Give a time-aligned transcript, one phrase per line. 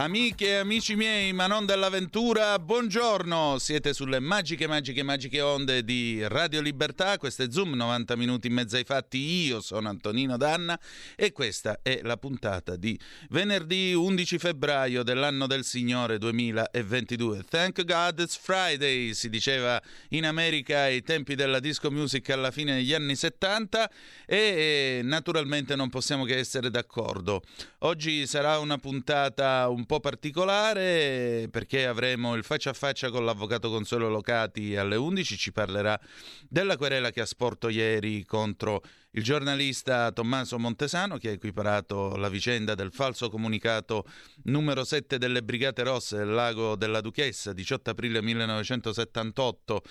[0.00, 3.58] Amiche e amici miei, ma non dell'avventura, buongiorno!
[3.58, 7.18] Siete sulle magiche, magiche, magiche onde di Radio Libertà.
[7.18, 9.18] Questo è Zoom, 90 minuti in mezzo ai fatti.
[9.18, 10.78] Io sono Antonino Danna
[11.16, 12.96] e questa è la puntata di
[13.30, 17.42] venerdì 11 febbraio dell'anno del Signore 2022.
[17.48, 22.76] Thank God it's Friday, si diceva in America ai tempi della disco music alla fine
[22.76, 23.90] degli anni 70
[24.26, 27.42] e naturalmente non possiamo che essere d'accordo.
[27.80, 33.70] Oggi sarà una puntata un po' particolare perché avremo il faccia a faccia con l'avvocato
[33.70, 35.98] Consuelo Locati alle 11, ci parlerà
[36.46, 38.82] della querela che ha sporto ieri contro
[39.12, 44.04] il giornalista Tommaso Montesano che ha equiparato la vicenda del falso comunicato
[44.44, 49.82] numero 7 delle Brigate Rosse del lago della Duchessa 18 aprile 1978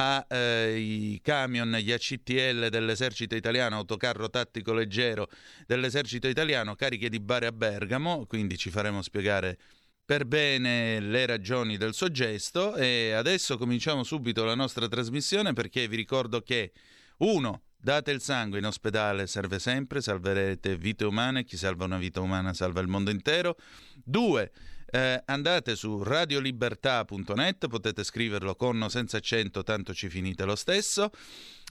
[0.00, 5.28] ai eh, camion, gli ACTL dell'esercito italiano, autocarro tattico leggero
[5.66, 9.58] dell'esercito italiano, cariche di bare a Bergamo, quindi ci faremo spiegare
[10.04, 15.88] per bene le ragioni del suo gesto e adesso cominciamo subito la nostra trasmissione perché
[15.88, 16.72] vi ricordo che
[17.18, 17.62] 1.
[17.80, 22.52] Date il sangue in ospedale, serve sempre, salverete vite umane, chi salva una vita umana
[22.52, 23.56] salva il mondo intero.
[24.04, 24.50] 2.
[24.90, 31.10] Eh, andate su radiolibertà.net, potete scriverlo con o senza accento, tanto ci finite lo stesso.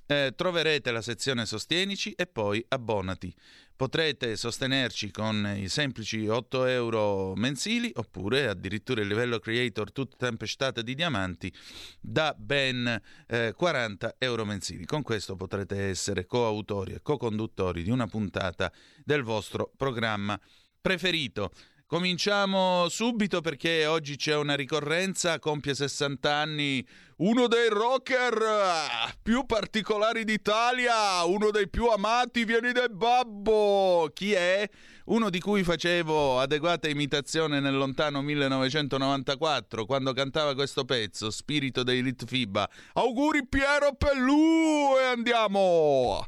[0.05, 3.33] Eh, troverete la sezione Sostienici e poi abbonati.
[3.75, 10.81] Potrete sostenerci con i semplici 8 euro mensili oppure addirittura il livello creator tutta tempestata
[10.81, 11.53] di diamanti
[11.99, 14.85] da ben eh, 40 euro mensili.
[14.85, 18.71] Con questo potrete essere coautori e co-conduttori di una puntata
[19.03, 20.39] del vostro programma
[20.79, 21.51] preferito.
[21.87, 26.85] Cominciamo subito perché oggi c'è una ricorrenza, compie 60 anni,
[27.19, 34.11] uno dei rocker eh, più particolari d'Italia, uno dei più amati, vieni dal babbo.
[34.13, 34.69] Chi è?
[35.05, 42.03] Uno di cui facevo adeguata imitazione nel lontano 1994 quando cantava questo pezzo, Spirito dei
[42.03, 42.69] Litfiba.
[42.95, 46.27] Auguri Piero Pellù e andiamo!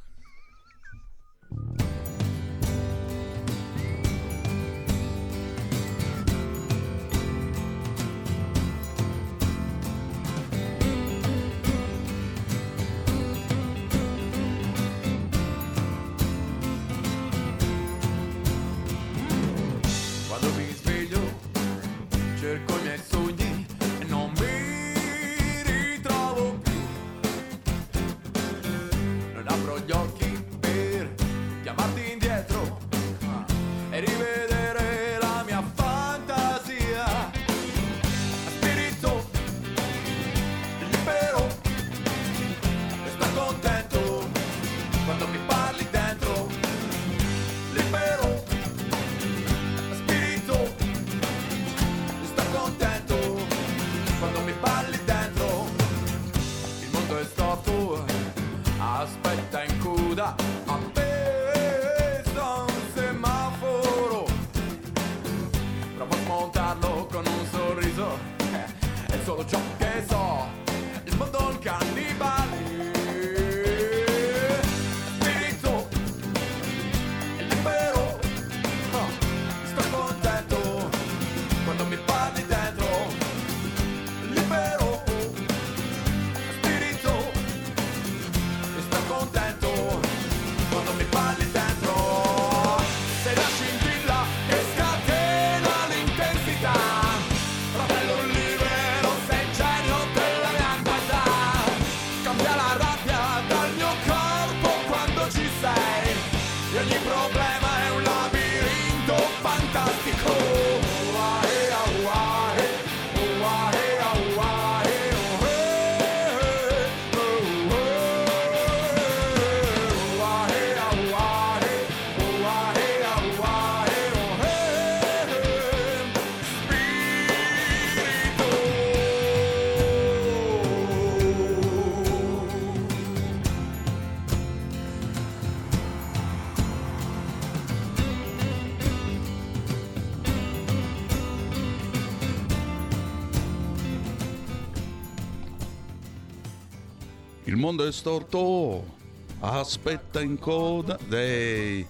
[147.59, 148.97] Mondo è storto.
[149.41, 150.97] Aspetta in coda.
[151.07, 151.85] Dei.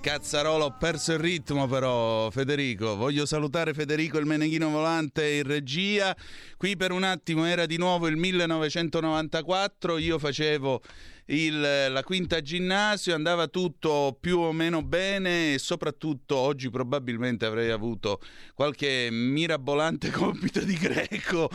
[0.00, 2.94] Cazzarolo, ho perso il ritmo però, Federico.
[2.94, 6.14] Voglio salutare Federico il Meneghino Volante in regia.
[6.58, 10.82] Qui per un attimo era di nuovo il 1994, io facevo
[11.26, 17.70] il, la quinta ginnasio, andava tutto più o meno bene e soprattutto oggi probabilmente avrei
[17.70, 18.20] avuto
[18.54, 21.50] qualche mirabolante compito di greco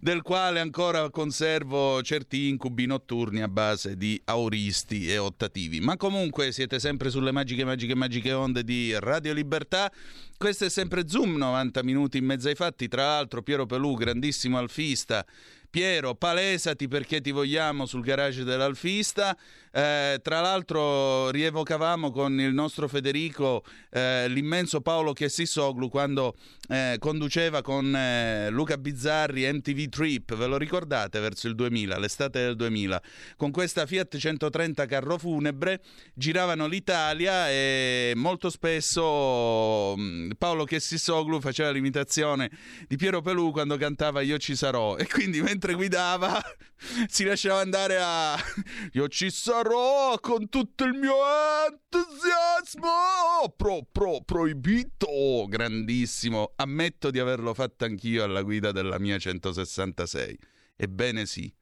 [0.00, 5.80] del quale ancora conservo certi incubi notturni a base di auristi e ottativi.
[5.80, 9.90] Ma comunque siete sempre sulle magiche, magiche, magiche onde di Radio Libertà.
[10.36, 12.86] Questo è sempre Zoom, 90 minuti in mezzo ai fatti.
[12.86, 15.26] Tra l'altro Piero Pelù, grandissimo alfista,
[15.70, 19.36] Piero, palesati perché ti vogliamo sul garage dell'Alfista.
[19.70, 26.36] Eh, tra l'altro rievocavamo con il nostro Federico eh, l'immenso Paolo Chessisoglu quando
[26.68, 32.40] eh, conduceva con eh, Luca Bizzarri MTV Trip, ve lo ricordate verso il 2000, l'estate
[32.40, 33.02] del 2000,
[33.36, 35.82] con questa Fiat 130 carro funebre
[36.14, 42.50] giravano l'Italia e molto spesso mm, Paolo Chessisoglu faceva l'imitazione
[42.88, 46.40] di Piero Pelù quando cantava Io ci sarò e quindi mentre guidava
[47.08, 48.36] si lasciava andare a
[48.92, 51.16] Io ci sarò con tutto il mio
[51.66, 53.52] entusiasmo!
[53.56, 55.46] Pro pro proibito!
[55.48, 56.52] Grandissimo.
[56.56, 60.38] Ammetto di averlo fatto anch'io alla guida della mia 166
[60.76, 61.52] ebbene sì.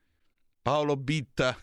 [0.61, 1.57] Paolo Bitta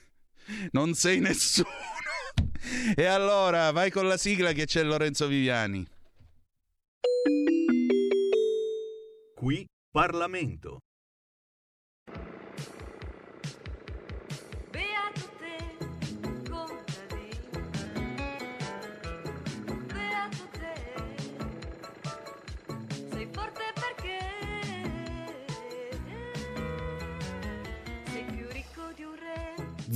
[0.71, 1.69] non sei nessuno!
[2.95, 5.85] E allora vai con la sigla che c'è Lorenzo Viviani.
[9.35, 10.79] Qui Parlamento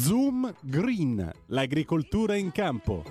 [0.08, 3.04] Zoom Green, l'agricoltura in campo.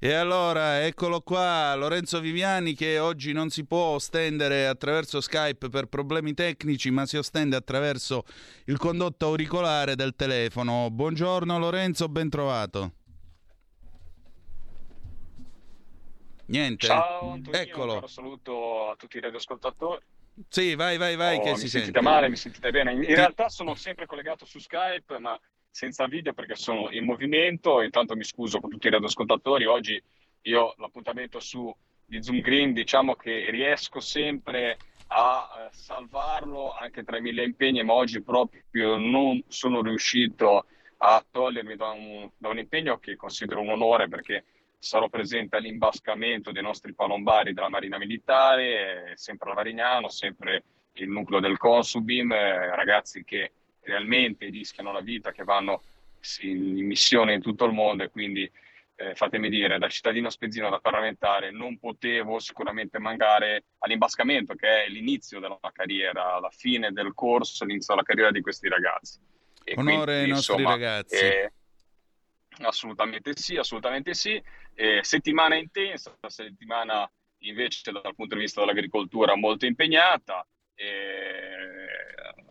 [0.00, 5.86] E allora eccolo qua, Lorenzo Viviani che oggi non si può ostendere attraverso Skype per
[5.86, 8.24] problemi tecnici, ma si ostende attraverso
[8.64, 10.90] il condotto auricolare del telefono.
[10.90, 12.92] Buongiorno Lorenzo, ben trovato.
[16.46, 16.86] Niente.
[16.88, 18.00] Ciao Antonio, Eccolo.
[18.00, 20.00] un saluto a tutti i radioascoltatori.
[20.48, 22.00] Sì, vai, vai, vai, Oh, che mi si sentite sente.
[22.08, 22.92] male, mi sentite bene.
[22.92, 25.38] In realtà sono sempre collegato su Skype, ma
[25.70, 27.80] senza video perché sono in movimento.
[27.82, 29.64] Intanto mi scuso con tutti i radioascoltatori.
[29.64, 30.02] Oggi
[30.42, 31.74] io l'appuntamento su
[32.04, 34.76] di Zoom Green, diciamo che riesco sempre
[35.08, 40.66] a eh, salvarlo anche tra i mille impegni, ma oggi proprio non sono riuscito
[40.98, 44.44] a togliermi da un, da un impegno che considero un onore perché
[44.86, 50.62] sarò presente all'imbascamento dei nostri palombari della Marina Militare, sempre a Varignano, sempre
[50.94, 55.82] il nucleo del Consubim, eh, ragazzi che realmente rischiano la vita, che vanno
[56.40, 58.50] in missione in tutto il mondo e quindi
[58.98, 64.88] eh, fatemi dire, da cittadino spezzino, da parlamentare, non potevo sicuramente mancare all'imbascamento, che è
[64.88, 69.18] l'inizio della carriera, la fine del corso, l'inizio della carriera di questi ragazzi.
[69.64, 71.16] E Onore quindi, ai nostri insomma, ragazzi.
[71.16, 71.52] eh,
[72.62, 74.42] assolutamente sì, assolutamente sì.
[74.74, 80.46] Eh, settimana intensa, settimana invece dal punto di vista dell'agricoltura molto impegnata.
[80.74, 81.86] Eh,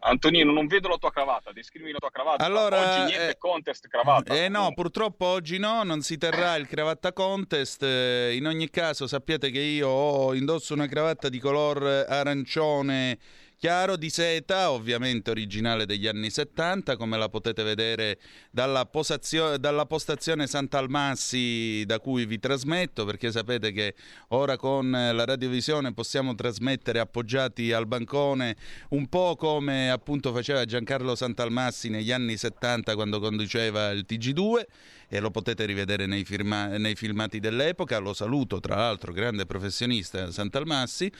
[0.07, 2.43] Antonino, non vedo la tua cravatta, descrivimi la tua cravatta.
[2.45, 4.35] Allora, Oggi niente eh, contest cravatta.
[4.35, 7.81] Eh no, purtroppo oggi no, non si terrà il cravatta contest.
[7.81, 13.17] Eh, In ogni caso sappiate che io ho indosso una cravatta di color arancione
[13.65, 18.19] chiaro di seta, ovviamente originale degli anni 70, come la potete vedere
[18.51, 23.95] dalla, posazio- dalla postazione Sant'Almassi da cui vi trasmetto, perché sapete che
[24.27, 28.55] ora con la radiovisione possiamo trasmettere appoggiati al bancone
[28.89, 34.65] un po' come appunto faceva Giancarlo Santalmassi negli anni 70 quando conduceva il TG2
[35.07, 37.97] e lo potete rivedere nei, firma- nei filmati dell'epoca.
[37.97, 41.11] Lo saluto, tra l'altro, grande professionista Santalmassi.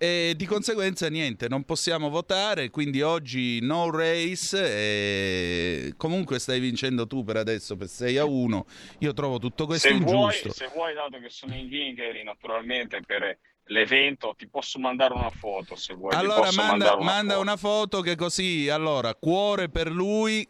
[0.00, 5.92] E di conseguenza niente, non possiamo votare, quindi oggi no race.
[5.96, 8.66] Comunque stai vincendo tu per adesso per 6 a 1.
[8.98, 10.52] Io trovo tutto questo se vuoi, ingiusto.
[10.52, 15.74] se vuoi, dato che sono in Ghingeri, naturalmente per l'evento, ti posso mandare una foto
[15.74, 16.14] se vuoi.
[16.14, 17.42] Allora manda, una manda foto.
[17.42, 20.46] una foto che così, allora, cuore per lui,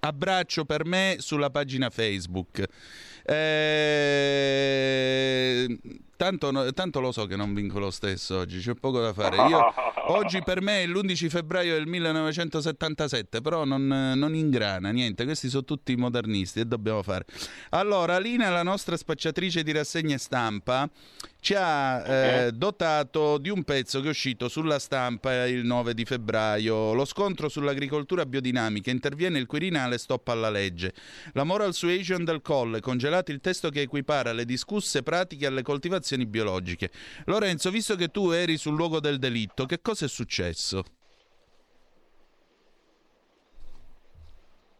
[0.00, 2.64] abbraccio per me sulla pagina Facebook.
[3.24, 4.46] Eh,
[6.16, 9.36] tanto, tanto, lo so che non vinco lo stesso oggi, c'è poco da fare.
[9.48, 9.60] Io,
[10.08, 15.64] oggi per me è l'11 febbraio del 1977, però non, non, ingrana niente, questi sono
[15.64, 17.26] tutti modernisti e dobbiamo fare.
[17.70, 20.88] Allora, Lina, la nostra spacciatrice di rassegne stampa,
[21.40, 26.04] ci ha eh, dotato di un pezzo che è uscito sulla stampa il 9 di
[26.04, 26.92] febbraio.
[26.92, 30.92] Lo scontro sull'agricoltura biodinamica, interviene il Quirinale, stoppa alla legge.
[31.34, 36.04] La moral suasion del Colle, congelato il testo che equipara le discusse pratiche alle coltivazioni
[36.14, 36.90] biologiche.
[37.24, 40.84] Lorenzo, visto che tu eri sul luogo del delitto, che cosa è successo?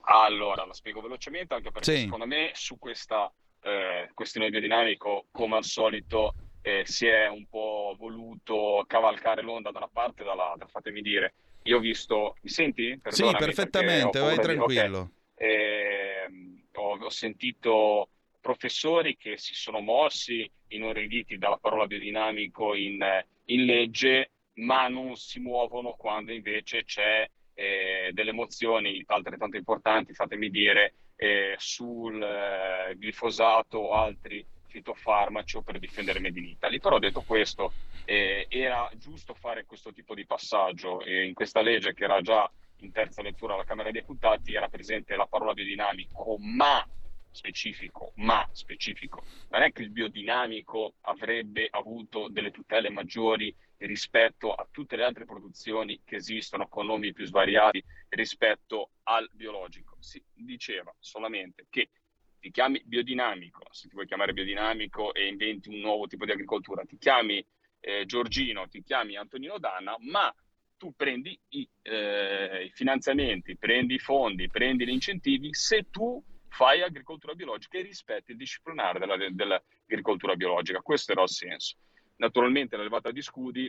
[0.09, 2.03] Allora, la spiego velocemente anche perché sì.
[2.03, 7.97] secondo me su questa eh, questione biodinamico, come al solito, eh, si è un po'
[7.99, 11.35] voluto cavalcare l'onda da una parte e dall'altra, fatemi dire.
[11.65, 12.99] Io ho visto, mi senti?
[13.01, 15.11] Perdonami, sì, perfettamente, vai tranquillo.
[15.35, 15.49] Okay.
[15.49, 16.27] Eh,
[16.73, 23.05] ho, ho, sentito professori che si sono mossi inorriditi dalla parola biodinamico in,
[23.47, 30.51] in legge, ma non si muovono quando invece c'è eh, delle emozioni altrettanto importanti, fatemi
[30.51, 36.79] dire, eh, sul eh, glifosato o altri fitofarmaci o per difendere Made in Italy.
[36.79, 37.73] Però detto questo,
[38.05, 42.93] eh, era giusto fare questo tipo di passaggio in questa legge che era già in
[42.93, 46.87] terza lettura alla Camera dei Deputati era presente la parola biodinamico, ma
[47.37, 49.23] specifico, ma specifico.
[49.51, 55.27] Non è che il biodinamico avrebbe avuto delle tutele maggiori rispetto a tutte le altre
[55.27, 59.97] produzioni che esistono con nomi più svariati rispetto al biologico.
[60.01, 61.91] Si diceva solamente che
[62.41, 66.85] ti chiami biodinamico, se ti vuoi chiamare biodinamico e inventi un nuovo tipo di agricoltura,
[66.85, 67.45] ti chiami
[67.81, 70.35] eh, Giorgino, ti chiami Antonino Danna, ma
[70.79, 76.23] tu prendi i, eh, i, finanziamenti, prendi i fondi, prendi gli incentivi se tu
[76.57, 80.81] fai agricoltura biologica e rispetti il disciplinare della, dell'agricoltura biologica.
[80.81, 81.77] Questo era il senso.
[82.17, 83.67] Naturalmente la levata di scudi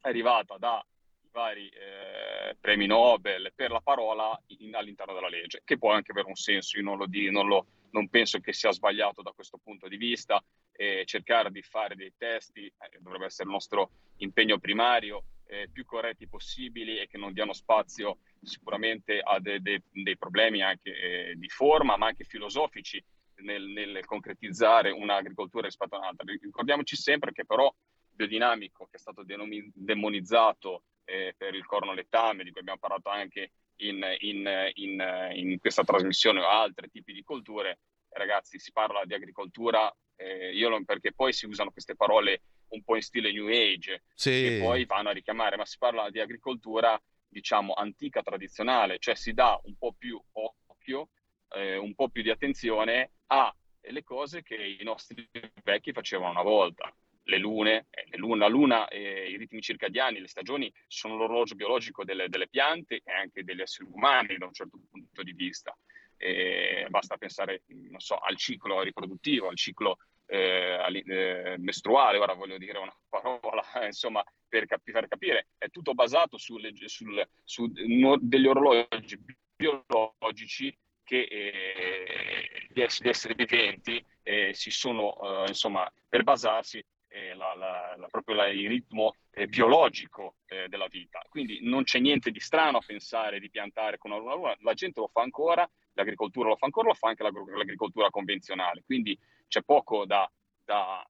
[0.00, 0.84] è arrivata da
[1.32, 6.28] vari eh, premi Nobel per la parola in, all'interno della legge, che può anche avere
[6.28, 9.88] un senso, io non, lo non, lo, non penso che sia sbagliato da questo punto
[9.88, 10.40] di vista,
[10.70, 15.84] eh, cercare di fare dei testi eh, dovrebbe essere il nostro impegno primario, eh, più
[15.84, 21.34] corretti possibili e che non diano spazio sicuramente a de, de, dei problemi anche eh,
[21.36, 23.02] di forma, ma anche filosofici
[23.36, 26.24] nel, nel concretizzare un'agricoltura rispetto a un'altra.
[26.40, 27.72] Ricordiamoci sempre che però
[28.10, 33.08] biodinamico, che è stato denomi- demonizzato eh, per il corno lettame, di cui abbiamo parlato
[33.08, 39.04] anche in, in, in, in, questa trasmissione o altri tipi di colture, ragazzi, si parla
[39.04, 43.32] di agricoltura, eh, io non, perché poi si usano queste parole un po' in stile
[43.32, 44.30] New Age, sì.
[44.30, 49.32] che poi vanno a richiamare, ma si parla di agricoltura, diciamo, antica, tradizionale, cioè si
[49.32, 51.10] dà un po' più occhio,
[51.50, 55.28] eh, un po' più di attenzione alle cose che i nostri
[55.62, 56.94] vecchi facevano una volta
[57.24, 61.54] le lune, eh, le luna, la luna, eh, i ritmi circadiani, le stagioni sono l'orologio
[61.54, 65.76] biologico delle, delle, piante e anche degli esseri umani da un certo punto di vista.
[66.16, 67.62] E basta pensare
[67.96, 74.24] so, al ciclo riproduttivo, al ciclo eh, eh, mestruale, ora voglio dire una parola, insomma,
[74.48, 79.18] per, capi- per capire, è tutto basato sulle, sul, su no, degli orologi
[79.56, 87.54] biologici che eh, gli esseri viventi eh, si sono, eh, insomma, per basarsi eh, la,
[87.54, 91.22] la, la, proprio la, il ritmo eh, biologico eh, della vita.
[91.28, 94.74] Quindi non c'è niente di strano a pensare di piantare con una luna luna, la
[94.74, 99.16] gente lo fa ancora, l'agricoltura lo fa ancora, lo fa anche l'agricoltura convenzionale, quindi
[99.46, 100.30] c'è poco da,
[100.64, 101.06] da,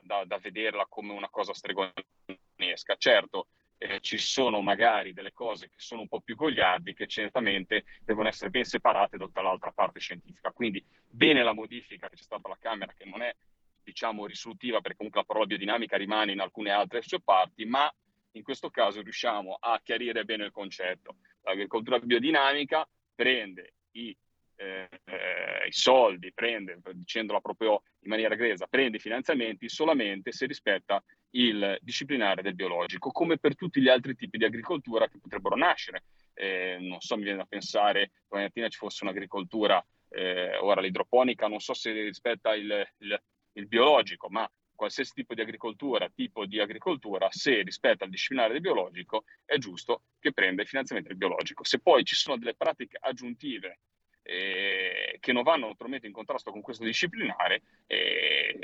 [0.00, 2.96] da, da vederla come una cosa stregonesca.
[2.96, 3.48] Certo,
[3.78, 8.28] eh, ci sono magari delle cose che sono un po' più gogliardi che certamente devono
[8.28, 10.52] essere ben separate dall'altra parte scientifica.
[10.52, 13.34] Quindi bene la modifica che c'è stata alla Camera, che non è
[13.82, 17.92] diciamo risolutiva perché comunque la parola biodinamica rimane in alcune altre sue parti, ma
[18.32, 21.16] in questo caso riusciamo a chiarire bene il concetto.
[21.42, 24.16] L'agricoltura biodinamica prende i,
[24.62, 30.46] eh, eh, i soldi, prende, dicendola proprio in maniera gresa, prende i finanziamenti solamente se
[30.46, 35.56] rispetta il disciplinare del biologico, come per tutti gli altri tipi di agricoltura che potrebbero
[35.56, 36.04] nascere.
[36.34, 41.46] Eh, non so, mi viene da pensare che mattina ci fosse un'agricoltura, eh, ora l'idroponica,
[41.46, 43.22] non so se rispetta il, il
[43.54, 48.62] il biologico, ma qualsiasi tipo di agricoltura, tipo di agricoltura, se rispetta il disciplinare del
[48.62, 51.64] biologico, è giusto che prenda il finanziamento del biologico.
[51.64, 53.78] Se poi ci sono delle pratiche aggiuntive
[54.22, 58.58] eh, che non vanno naturalmente in contrasto con questo disciplinare, eh,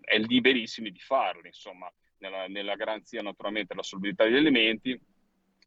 [0.00, 4.98] è liberissimi di farlo, insomma, nella, nella garanzia naturalmente della solubilità degli elementi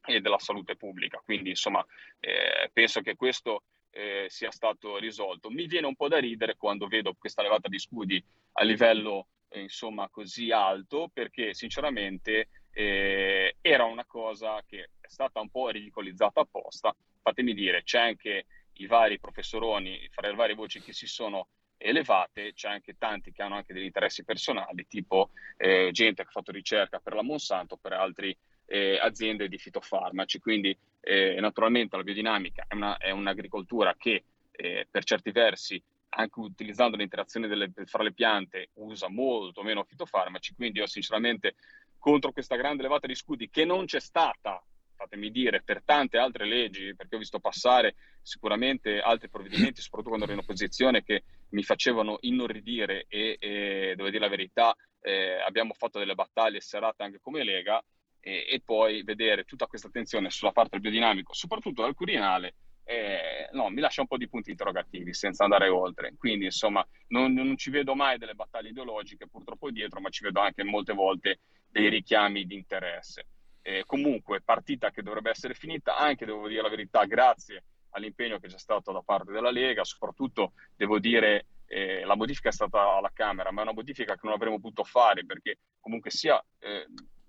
[0.07, 1.21] e della salute pubblica.
[1.23, 1.85] Quindi, insomma,
[2.19, 5.49] eh, penso che questo eh, sia stato risolto.
[5.49, 8.23] Mi viene un po' da ridere quando vedo questa levata di scudi
[8.53, 15.39] a livello eh, insomma così alto perché sinceramente eh, era una cosa che è stata
[15.39, 16.93] un po' ridicolizzata apposta.
[17.21, 22.53] Fatemi dire, c'è anche i vari professoroni, fra le varie voci che si sono elevate,
[22.53, 26.51] c'è anche tanti che hanno anche degli interessi personali, tipo eh, gente che ha fatto
[26.51, 30.39] ricerca per la Monsanto, per altre eh, aziende di fitofarmaci.
[30.39, 35.81] Quindi eh, naturalmente la biodinamica è, una, è un'agricoltura che eh, per certi versi
[36.17, 41.55] anche utilizzando l'interazione delle, fra le piante, usa molto meno fitofarmaci, quindi io sinceramente
[41.99, 44.63] contro questa grande levata di scudi che non c'è stata,
[44.95, 50.25] fatemi dire, per tante altre leggi, perché ho visto passare sicuramente altri provvedimenti, soprattutto quando
[50.25, 55.73] ero in opposizione, che mi facevano inorridire e, e devo dire la verità, eh, abbiamo
[55.73, 57.83] fatto delle battaglie serate anche come Lega
[58.19, 62.55] e, e poi vedere tutta questa attenzione sulla parte biodinamico, soprattutto dal Quirinale,
[62.87, 66.13] eh, no, mi lascia un po' di punti interrogativi senza andare oltre.
[66.17, 70.39] Quindi, insomma, non, non, ci vedo mai delle battaglie ideologiche purtroppo dietro, ma ci vedo
[70.39, 73.25] anche molte volte dei richiami di interesse.
[73.67, 77.63] Eh, comunque, partita che dovrebbe essere finita, anche devo dire la verità, grazie
[77.95, 82.51] all'impegno che c'è stato da parte della Lega, soprattutto devo dire eh, la modifica è
[82.51, 86.39] stata alla Camera, ma è una modifica che non avremmo potuto fare perché comunque sia
[86.59, 86.85] eh,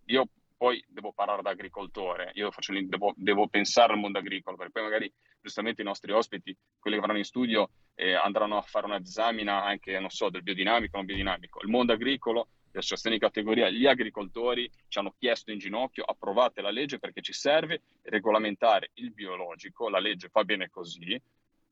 [0.06, 0.28] io
[0.58, 4.82] poi devo parlare da agricoltore, io faccio, devo, devo, pensare al mondo agricolo, perché poi
[4.82, 8.98] magari giustamente i nostri ospiti, quelli che verranno in studio, eh, andranno a fare una
[8.98, 11.60] disamina anche, non so, del biodinamico non biodinamico.
[11.62, 16.60] Il mondo agricolo, le associazioni di categoria, gli agricoltori ci hanno chiesto in ginocchio, approvate
[16.60, 21.20] la legge perché ci serve regolamentare il biologico, la legge va bene così,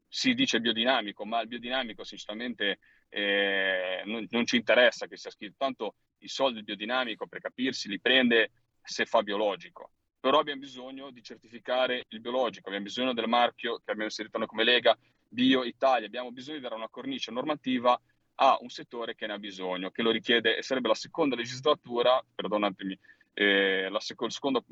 [0.08, 2.78] si dice biodinamico, ma il biodinamico sinceramente
[3.10, 7.88] eh, non, non, ci interessa che sia scritto, tanto i soldi del biodinamico per capirsi
[7.88, 9.90] li prende se fa biologico.
[10.18, 14.46] Però abbiamo bisogno di certificare il biologico, abbiamo bisogno del marchio che abbiamo inserito noi
[14.46, 14.96] come Lega,
[15.28, 18.00] Bio Italia, abbiamo bisogno di dare una cornice normativa
[18.36, 22.22] a un settore che ne ha bisogno, che lo richiede, e sarebbe la seconda legislatura,
[22.34, 22.98] perdonatemi,
[23.34, 24.64] eh, la, seco- secondo,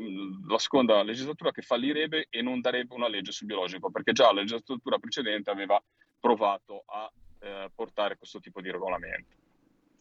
[0.46, 4.40] la, seconda legislatura che fallirebbe e non darebbe una legge sul biologico, perché già la
[4.40, 5.82] legislatura precedente aveva
[6.18, 9.36] provato a eh, portare questo tipo di regolamento.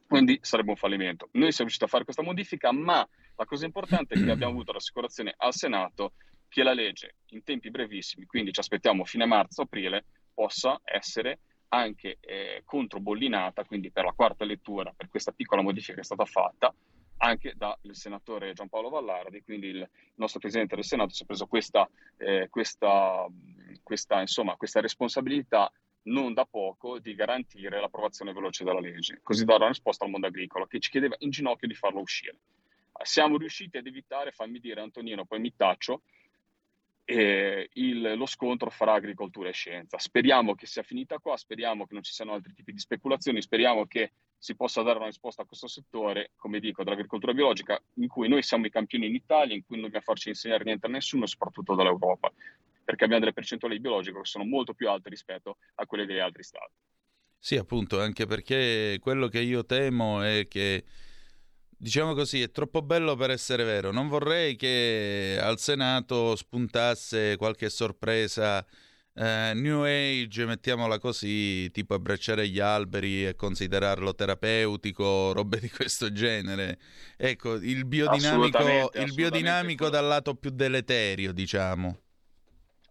[0.08, 1.30] Quindi sarebbe un fallimento.
[1.32, 4.74] Noi siamo riusciti a fare questa modifica, ma la cosa importante è che abbiamo avuto
[4.74, 6.13] l'assicurazione al Senato
[6.48, 11.39] che la legge in tempi brevissimi, quindi ci aspettiamo fine marzo-aprile, possa essere
[11.74, 16.25] anche eh, controbollinata, quindi per la quarta lettura, per questa piccola modifica che è stata
[16.25, 16.74] fatta,
[17.18, 21.90] anche dal senatore Giampaolo Vallardi, quindi il nostro Presidente del Senato si è preso questa,
[22.18, 23.25] eh, questa,
[23.84, 25.72] questa, insomma, questa responsabilità
[26.03, 30.27] non da poco di garantire l'approvazione veloce della legge, così dare una risposta al mondo
[30.27, 32.38] agricolo che ci chiedeva in ginocchio di farlo uscire.
[33.03, 36.01] Siamo riusciti ad evitare, fammi dire Antonino, poi mi taccio,
[37.05, 39.98] eh, il, lo scontro fra agricoltura e scienza.
[39.98, 43.85] Speriamo che sia finita qua, speriamo che non ci siano altri tipi di speculazioni, speriamo
[43.85, 48.27] che si possa dare una risposta a questo settore, come dico, dell'agricoltura biologica, in cui
[48.27, 51.25] noi siamo i campioni in Italia, in cui non dobbiamo farci insegnare niente a nessuno,
[51.25, 52.31] soprattutto dall'Europa,
[52.83, 56.20] perché abbiamo delle percentuali di biologico che sono molto più alte rispetto a quelle degli
[56.20, 56.74] altri stati.
[57.37, 60.83] Sì, appunto, anche perché quello che io temo è che
[61.81, 63.91] diciamo così, è troppo bello per essere vero.
[63.91, 68.63] Non vorrei che al Senato spuntasse qualche sorpresa
[69.15, 76.11] eh, New Age, mettiamola così, tipo abbracciare gli alberi e considerarlo terapeutico, robe di questo
[76.11, 76.77] genere.
[77.17, 82.00] Ecco, il biodinamico, assolutamente, il biodinamico dal lato più deleterio, diciamo.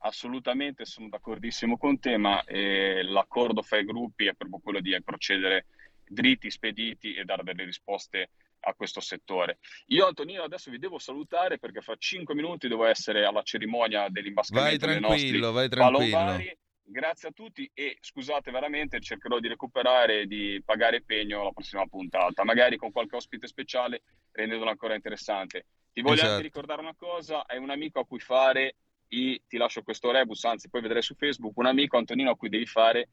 [0.03, 4.99] Assolutamente, sono d'accordissimo con te, ma eh, l'accordo fra i gruppi è proprio quello di
[5.05, 5.67] procedere
[6.09, 9.59] dritti, spediti e dare delle risposte a questo settore.
[9.87, 14.87] Io Antonino adesso vi devo salutare perché fra cinque minuti devo essere alla cerimonia dell'imbascamento
[14.87, 16.17] vai dei nostri vai tranquillo.
[16.17, 16.59] Palombari.
[16.83, 21.87] Grazie a tutti e scusate veramente, cercherò di recuperare e di pagare pegno la prossima
[21.87, 25.67] puntata, magari con qualche ospite speciale rendendola ancora interessante.
[25.93, 26.31] Ti voglio esatto.
[26.33, 28.75] anche ricordare una cosa, hai un amico a cui fare
[29.11, 32.49] i, ti lascio questo rebus, anzi poi vedrai su Facebook, un amico Antonino a cui
[32.49, 33.09] devi fare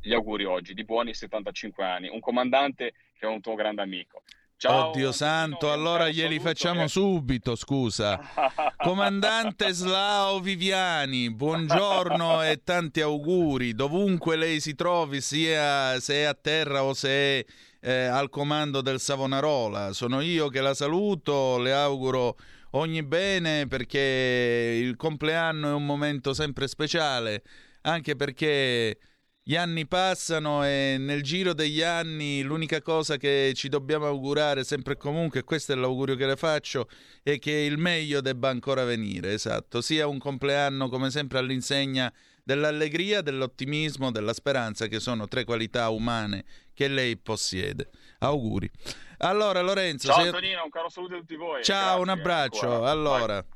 [0.00, 4.22] gli auguri oggi, di buoni 75 anni, un comandante che è un tuo grande amico.
[4.60, 6.88] Ciao, Oddio santo, allora glieli facciamo che...
[6.88, 8.20] subito, scusa.
[8.76, 13.72] Comandante Slao Viviani, buongiorno e tanti auguri.
[13.72, 17.44] Dovunque lei si trovi, sia se è a terra o se è
[17.80, 19.94] eh, al comando del Savonarola.
[19.94, 22.36] Sono io che la saluto, le auguro
[22.72, 27.44] ogni bene perché il compleanno è un momento sempre speciale,
[27.80, 28.98] anche perché
[29.42, 34.92] gli anni passano e nel giro degli anni l'unica cosa che ci dobbiamo augurare sempre
[34.92, 36.88] e comunque, e questo è l'augurio che le faccio,
[37.22, 43.22] è che il meglio debba ancora venire, esatto, sia un compleanno come sempre all'insegna dell'allegria,
[43.22, 47.90] dell'ottimismo, della speranza, che sono tre qualità umane che lei possiede.
[48.18, 48.70] Auguri.
[49.18, 50.08] Allora Lorenzo...
[50.08, 51.62] Ciao sei- Antonino, un caro saluto a tutti voi.
[51.62, 52.70] Ciao, un Grazie abbraccio.
[52.72, 52.90] ancora.
[52.90, 53.46] Allora,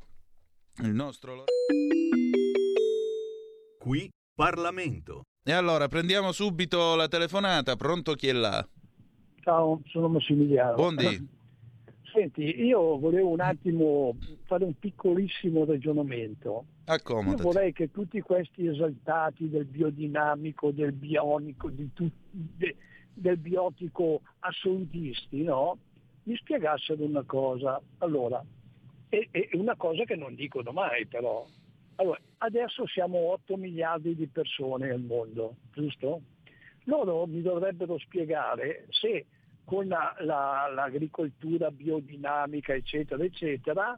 [0.83, 1.43] il nostro...
[3.79, 5.23] Qui Parlamento.
[5.47, 7.75] E allora, prendiamo subito la telefonata.
[7.75, 8.67] Pronto chi è là?
[9.41, 10.73] Ciao, sono Massimiliano.
[10.73, 11.27] Buondì.
[12.11, 16.65] Senti, io volevo un attimo fare un piccolissimo ragionamento.
[16.87, 17.43] Io Accomodati.
[17.43, 22.75] vorrei che tutti questi esaltati del biodinamico, del bionico, tu- de-
[23.13, 25.77] del biotico assolutisti, no?
[26.23, 27.79] Mi spiegassero una cosa.
[27.99, 28.43] Allora,
[29.09, 31.45] e, e una cosa che non dicono mai però.
[31.97, 36.21] Allora, adesso siamo 8 miliardi di persone nel mondo, giusto?
[36.85, 39.25] Loro mi dovrebbero spiegare se
[39.63, 43.97] con la- la- l'agricoltura biodinamica, eccetera, eccetera,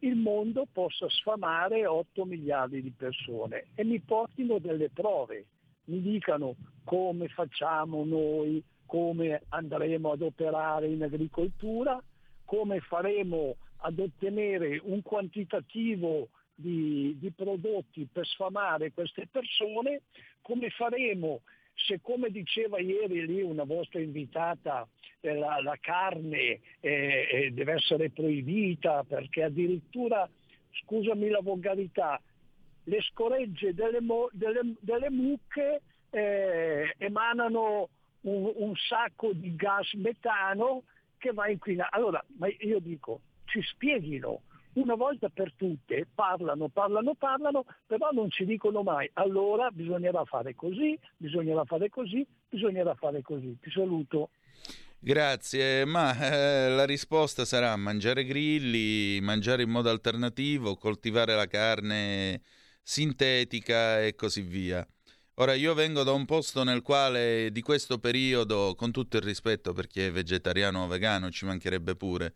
[0.00, 5.46] il mondo possa sfamare 8 miliardi di persone e mi portino delle prove,
[5.84, 12.02] mi dicano come facciamo noi, come andremo ad operare in agricoltura,
[12.44, 20.02] come faremo ad ottenere un quantitativo di, di prodotti per sfamare queste persone,
[20.42, 21.40] come faremo
[21.74, 24.86] se come diceva ieri lì una vostra invitata
[25.20, 30.28] eh, la, la carne eh, eh, deve essere proibita perché addirittura,
[30.84, 32.20] scusami la volgarità,
[32.84, 37.88] le scoregge delle, mo- delle- delle mucche eh, emanano
[38.22, 40.84] un, un sacco di gas metano
[41.18, 41.90] che va a inquinare.
[41.92, 44.42] Allora, ma io dico, ci spieghino
[44.74, 50.54] una volta per tutte, parlano, parlano, parlano, però non ci dicono mai, allora bisognerà fare
[50.54, 53.56] così, bisognerà fare così, bisognerà fare così.
[53.60, 54.30] Ti saluto.
[54.98, 62.40] Grazie, ma eh, la risposta sarà mangiare grilli, mangiare in modo alternativo, coltivare la carne
[62.82, 64.86] sintetica e così via.
[65.38, 69.72] Ora, io vengo da un posto nel quale di questo periodo, con tutto il rispetto
[69.72, 72.34] per chi è vegetariano o vegano, ci mancherebbe pure,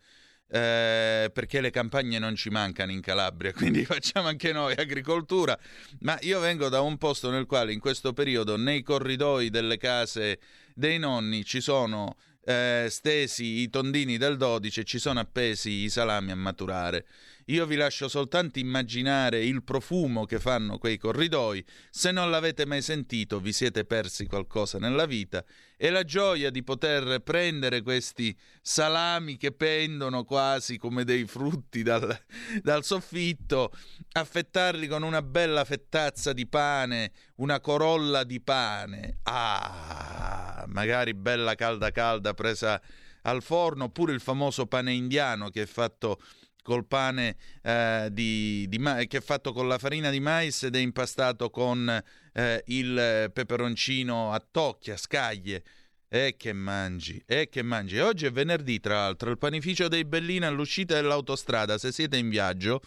[0.51, 5.57] eh, perché le campagne non ci mancano in Calabria, quindi facciamo anche noi agricoltura,
[5.99, 10.39] ma io vengo da un posto nel quale in questo periodo nei corridoi delle case
[10.73, 15.89] dei nonni ci sono eh, stesi i tondini del 12 e ci sono appesi i
[15.89, 17.05] salami a maturare.
[17.45, 21.63] Io vi lascio soltanto immaginare il profumo che fanno quei corridoi.
[21.89, 25.43] Se non l'avete mai sentito, vi siete persi qualcosa nella vita.
[25.81, 32.19] E la gioia di poter prendere questi salami che pendono quasi come dei frutti dal,
[32.61, 33.71] dal soffitto,
[34.11, 39.19] affettarli con una bella fettazza di pane, una corolla di pane.
[39.23, 42.81] Ah, magari bella calda calda presa
[43.21, 46.19] al forno, oppure il famoso pane indiano che è fatto
[46.61, 50.75] col pane eh, di, di ma- che è fatto con la farina di mais ed
[50.75, 52.01] è impastato con
[52.33, 55.63] eh, il peperoncino a tocchi, a scaglie.
[56.11, 57.99] E che mangi, e che mangi.
[57.99, 61.77] Oggi è venerdì, tra l'altro, il panificio dei Bellini all'uscita dell'autostrada.
[61.77, 62.81] Se siete in viaggio,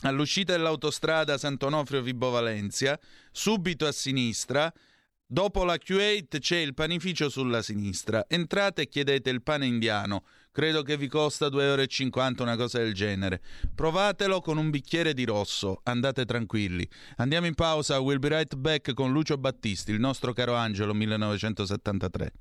[0.00, 2.98] all'uscita dell'autostrada Sant'Onofrio Vibo Valencia,
[3.30, 4.72] subito a sinistra,
[5.26, 8.24] dopo la Q8 c'è il panificio sulla sinistra.
[8.28, 10.24] Entrate e chiedete il pane indiano.
[10.52, 13.42] Credo che vi costa 2,50 euro, una cosa del genere.
[13.74, 15.80] Provatelo con un bicchiere di rosso.
[15.82, 16.88] Andate tranquilli.
[17.16, 18.00] Andiamo in pausa.
[18.00, 22.32] We'll be right back con Lucio Battisti, il nostro caro Angelo 1973.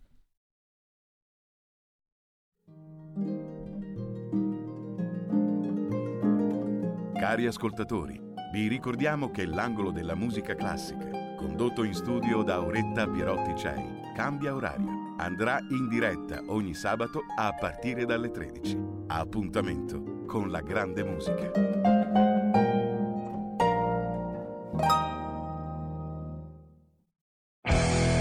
[7.26, 8.22] Cari ascoltatori,
[8.54, 11.10] vi ricordiamo che l'angolo della musica classica,
[11.46, 15.14] condotto in studio da Auretta Pierotti Cei, cambia orario.
[15.18, 18.76] Andrà in diretta ogni sabato a partire dalle 13.
[19.08, 21.52] Appuntamento con la grande musica.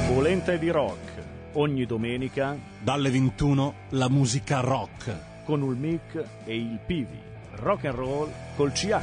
[0.06, 1.12] Polenta di rock.
[1.54, 5.44] Ogni domenica Dalle 21 la musica rock.
[5.44, 7.18] con il mic e il Pivi.
[7.56, 9.02] Rock and roll col CH.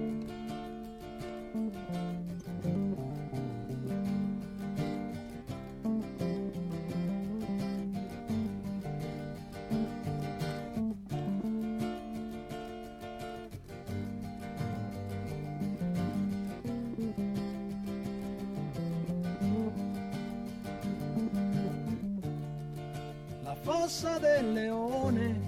[23.91, 25.39] Fossa del leone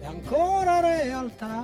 [0.00, 1.62] è ancora realtà.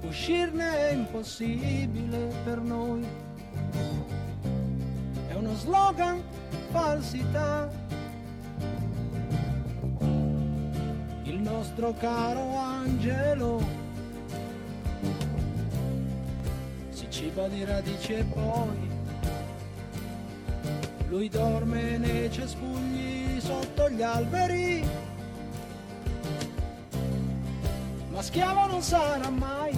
[0.00, 3.06] Uscirne è impossibile per noi,
[5.28, 6.22] è uno slogan
[6.70, 7.70] falsità.
[11.24, 13.62] Il nostro caro angelo
[16.88, 18.91] si ciba di radici e poi
[21.12, 24.82] lui dorme nei cespugli sotto gli alberi.
[28.08, 29.76] Ma schiavo non sarà mai.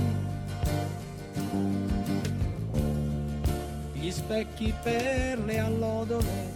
[3.95, 6.53] Gli specchi per le allodole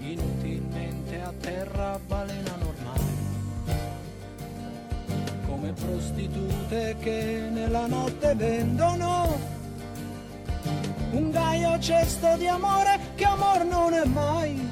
[0.00, 3.18] inutilmente a terra balenano ormai.
[5.44, 9.59] Come prostitute che nella notte vendono
[11.20, 14.69] un gaio cesto di amore che amor non è mai.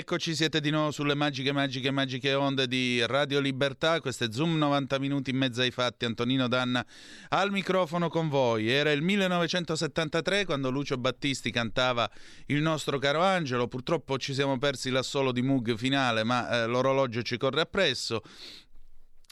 [0.00, 4.00] Rieccoci, siete di nuovo sulle magiche, magiche, magiche onde di Radio Libertà.
[4.00, 6.06] Questo è Zoom 90 minuti in mezzo ai fatti.
[6.06, 6.82] Antonino Danna
[7.28, 8.70] al microfono con voi.
[8.70, 12.10] Era il 1973 quando Lucio Battisti cantava
[12.46, 13.68] Il nostro caro Angelo.
[13.68, 18.22] Purtroppo ci siamo persi l'assolo di Moog finale, ma eh, l'orologio ci corre appresso.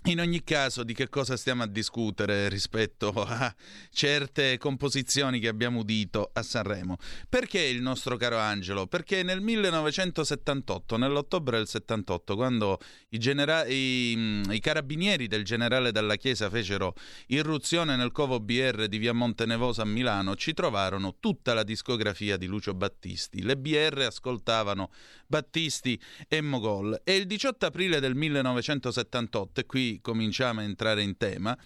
[0.05, 3.53] In ogni caso, di che cosa stiamo a discutere rispetto a
[3.91, 6.99] certe composizioni che abbiamo udito a Sanremo?
[7.29, 8.87] Perché il nostro caro Angelo?
[8.87, 16.15] Perché nel 1978, nell'ottobre del 78, quando i, genera- i, i carabinieri del generale Dalla
[16.15, 16.95] Chiesa fecero
[17.27, 22.47] irruzione nel covo BR di via Montenevosa a Milano, ci trovarono tutta la discografia di
[22.47, 23.43] Lucio Battisti.
[23.43, 24.91] Le BR ascoltavano
[25.29, 27.03] Battisti e Mogol.
[27.05, 31.57] E il 18 aprile del 1978, e qui cominciamo a entrare in tema,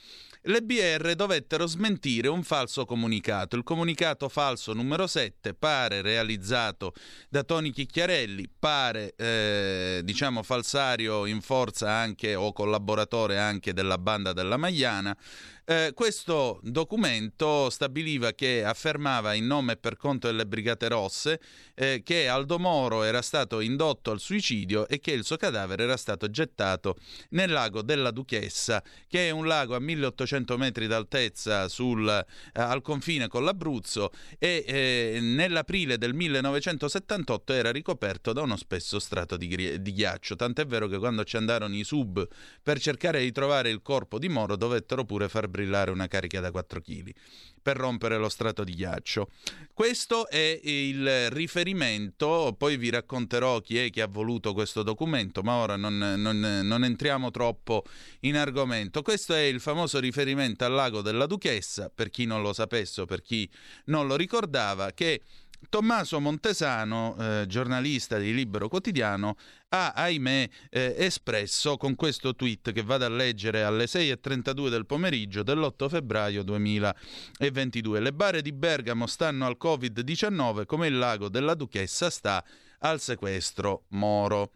[0.46, 3.55] le BR dovettero smentire un falso comunicato.
[3.55, 6.94] Il comunicato falso numero 7 pare realizzato
[7.29, 14.33] da Tony Chicchiarelli, pare eh, diciamo falsario in forza anche o collaboratore anche della banda
[14.33, 15.16] della Magliana.
[15.64, 21.40] Eh, questo documento stabiliva che affermava in nome e per conto delle Brigate Rosse
[21.75, 25.96] eh, che Aldo Moro era stato indotto al suicidio e che il suo cadavere era
[25.96, 26.96] stato gettato
[27.31, 32.83] nel lago della Duchessa, che è un lago a 1800 metri d'altezza sul, eh, al
[32.83, 39.46] confine con l'Abruzzo e eh, nell'aprile del 1978 era ricoperto da uno spesso strato di,
[39.46, 40.35] gri- di ghiaccio.
[40.35, 42.27] Tant'è vero che quando ci andarono i sub
[42.61, 46.51] per cercare di trovare il corpo di Moro dovettero pure far brillare una carica da
[46.51, 47.12] 4 kg
[47.62, 49.29] per rompere lo strato di ghiaccio.
[49.73, 55.55] Questo è il riferimento, poi vi racconterò chi è che ha voluto questo documento, ma
[55.55, 57.85] ora non, non, non entriamo troppo
[58.21, 59.03] in argomento.
[59.03, 63.05] Questo è il famoso riferimento al lago della Duchessa, per chi non lo sapesse o
[63.05, 63.49] per chi
[63.85, 65.21] non lo ricordava, che
[65.68, 69.37] Tommaso Montesano, eh, giornalista di Libero Quotidiano,
[69.68, 75.42] ha, ahimè, eh, espresso con questo tweet che vado a leggere alle 6.32 del pomeriggio
[75.42, 78.01] dell'8 febbraio 2022.
[78.01, 82.44] Le bare di Bergamo stanno al Covid-19 come il lago della Duchessa sta
[82.81, 84.53] al sequestro Moro.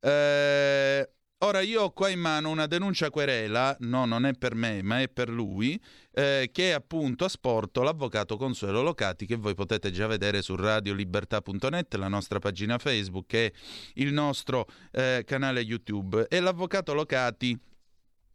[0.00, 1.08] Eh,
[1.44, 5.02] Ora io ho qua in mano una denuncia querela, no, non è per me, ma
[5.02, 5.78] è per lui,
[6.12, 11.96] eh, che appunto ha sporto l'avvocato Consuelo Locati, che voi potete già vedere su radiolibertà.net,
[11.96, 13.52] la nostra pagina Facebook e
[13.96, 16.28] il nostro eh, canale YouTube.
[16.30, 17.60] E l'avvocato Locati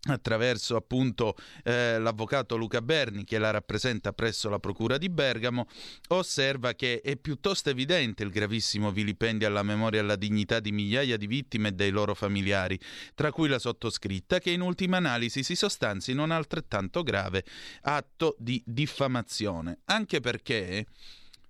[0.08, 5.68] attraverso appunto eh, l'avvocato Luca Berni che la rappresenta presso la Procura di Bergamo,
[6.10, 11.18] osserva che è piuttosto evidente il gravissimo vilipendio alla memoria e alla dignità di migliaia
[11.18, 12.80] di vittime e dei loro familiari,
[13.14, 17.44] tra cui la sottoscritta, che in ultima analisi si sostanzi in un altrettanto grave
[17.82, 20.86] atto di diffamazione, anche perché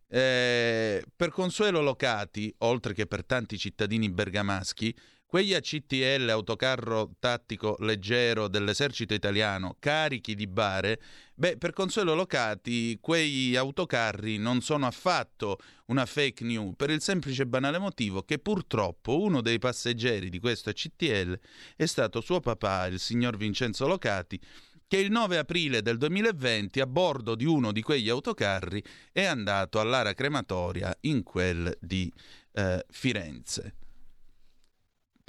[0.08, 4.96] eh, per Consuelo Locati, oltre che per tanti cittadini bergamaschi,
[5.30, 11.00] Quegli ACTL, autocarro tattico leggero dell'esercito italiano, carichi di bare,
[11.36, 17.44] beh, per Consuelo Locati quei autocarri non sono affatto una fake news, per il semplice
[17.44, 21.40] e banale motivo che purtroppo uno dei passeggeri di questo ACTL
[21.76, 24.42] è stato suo papà, il signor Vincenzo Locati,
[24.88, 29.80] che il 9 aprile del 2020 a bordo di uno di quegli autocarri è andato
[29.80, 32.12] all'ara crematoria in quel di
[32.54, 33.76] eh, Firenze.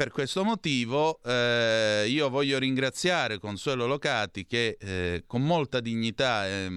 [0.00, 6.70] Per questo motivo eh, io voglio ringraziare Consuelo Locati che eh, con molta dignità e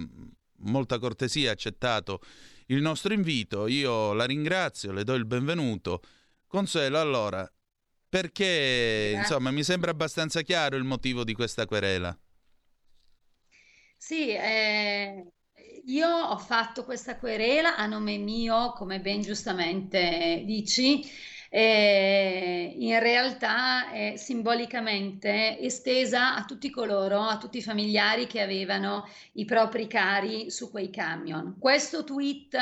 [0.64, 2.20] molta cortesia ha accettato
[2.66, 3.68] il nostro invito.
[3.68, 6.02] Io la ringrazio, le do il benvenuto.
[6.46, 7.50] Consuelo, allora,
[8.10, 12.14] perché insomma mi sembra abbastanza chiaro il motivo di questa querela.
[13.96, 15.32] Sì, eh,
[15.86, 21.10] io ho fatto questa querela a nome mio, come ben giustamente dici,
[21.56, 29.08] eh, in realtà è simbolicamente estesa a tutti coloro, a tutti i familiari che avevano
[29.34, 31.60] i propri cari su quei camion.
[31.60, 32.58] Questo tweet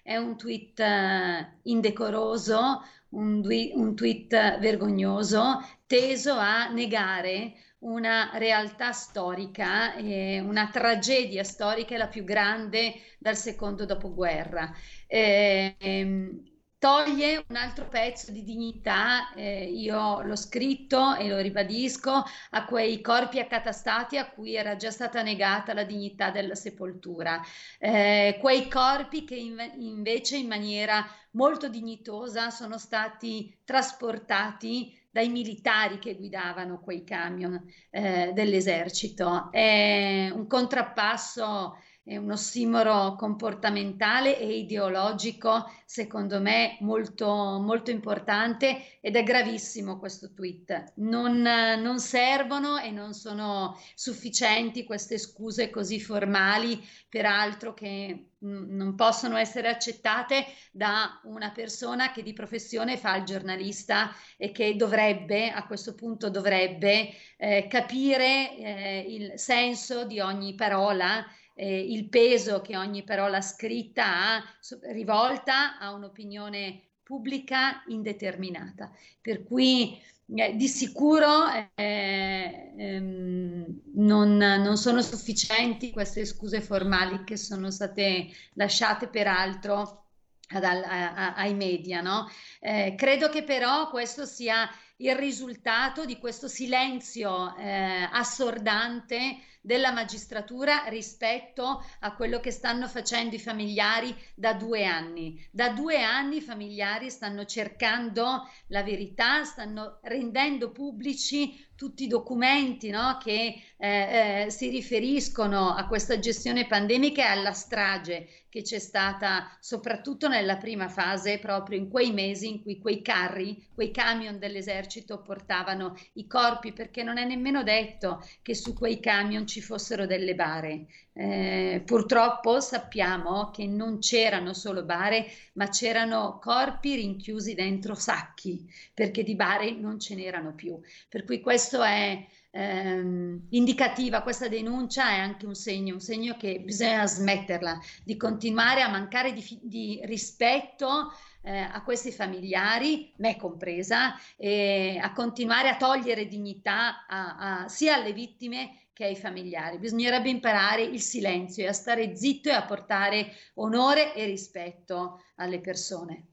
[0.00, 3.42] è un tweet eh, indecoroso, un,
[3.74, 12.22] un tweet vergognoso, teso a negare una realtà storica, eh, una tragedia storica, la più
[12.22, 14.72] grande dal secondo dopoguerra.
[15.08, 22.22] Eh, ehm, toglie un altro pezzo di dignità, eh, io l'ho scritto e lo ribadisco,
[22.50, 27.40] a quei corpi accatastati a cui era già stata negata la dignità della sepoltura,
[27.78, 35.98] eh, quei corpi che in, invece in maniera molto dignitosa sono stati trasportati dai militari
[35.98, 37.58] che guidavano quei camion
[37.90, 39.50] eh, dell'esercito.
[39.50, 49.16] È un contrappasso è un ossimoro comportamentale e ideologico, secondo me, molto, molto importante ed
[49.16, 50.92] è gravissimo questo tweet.
[50.98, 59.36] Non, non servono e non sono sufficienti queste scuse così formali, peraltro che non possono
[59.36, 65.66] essere accettate da una persona che di professione fa il giornalista e che dovrebbe, a
[65.66, 72.76] questo punto dovrebbe, eh, capire eh, il senso di ogni parola eh, il peso che
[72.76, 74.44] ogni parola scritta ha
[74.92, 78.92] rivolta a un'opinione pubblica indeterminata.
[79.22, 79.98] Per cui
[80.34, 88.28] eh, di sicuro eh, ehm, non, non, sono sufficienti queste scuse formali che sono state
[88.54, 90.08] lasciate peraltro
[90.48, 92.02] ad, a, a, ai media.
[92.02, 92.28] No?
[92.60, 100.84] Eh, credo che però questo sia il risultato di questo silenzio eh, assordante della magistratura
[100.86, 105.44] rispetto a quello che stanno facendo i familiari da due anni.
[105.50, 112.90] Da due anni i familiari stanno cercando la verità, stanno rendendo pubblici tutti i documenti
[112.90, 118.78] no, che eh, eh, si riferiscono a questa gestione pandemica e alla strage che c'è
[118.78, 124.38] stata soprattutto nella prima fase, proprio in quei mesi in cui quei carri, quei camion
[124.38, 130.06] dell'esercito portavano i corpi, perché non è nemmeno detto che su quei camion ci fossero
[130.06, 130.86] delle bare.
[131.12, 139.22] Eh, purtroppo sappiamo che non c'erano solo bare, ma c'erano corpi rinchiusi dentro sacchi, perché
[139.22, 140.80] di bare non ce n'erano più.
[141.10, 146.60] Per cui questo è ehm, indicativa, questa denuncia è anche un segno, un segno che
[146.60, 154.18] bisogna smetterla, di continuare a mancare di, di rispetto eh, a questi familiari, me compresa,
[154.36, 159.78] e a continuare a togliere dignità a, a, sia alle vittime che ai familiari.
[159.78, 165.60] Bisognerebbe imparare il silenzio e a stare zitto e a portare onore e rispetto alle
[165.60, 166.28] persone.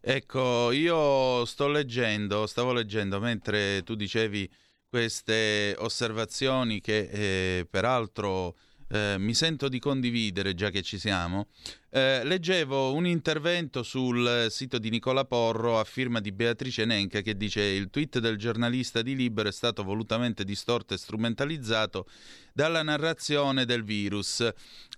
[0.00, 4.48] Ecco, io sto leggendo, stavo leggendo mentre tu dicevi
[4.88, 8.56] queste osservazioni che eh, peraltro
[8.88, 11.48] eh, mi sento di condividere già che ci siamo.
[11.88, 17.36] Eh, leggevo un intervento sul sito di Nicola Porro a firma di Beatrice Nenca che
[17.36, 22.06] dice il tweet del giornalista di Libero è stato volutamente distorto e strumentalizzato
[22.52, 24.46] dalla narrazione del virus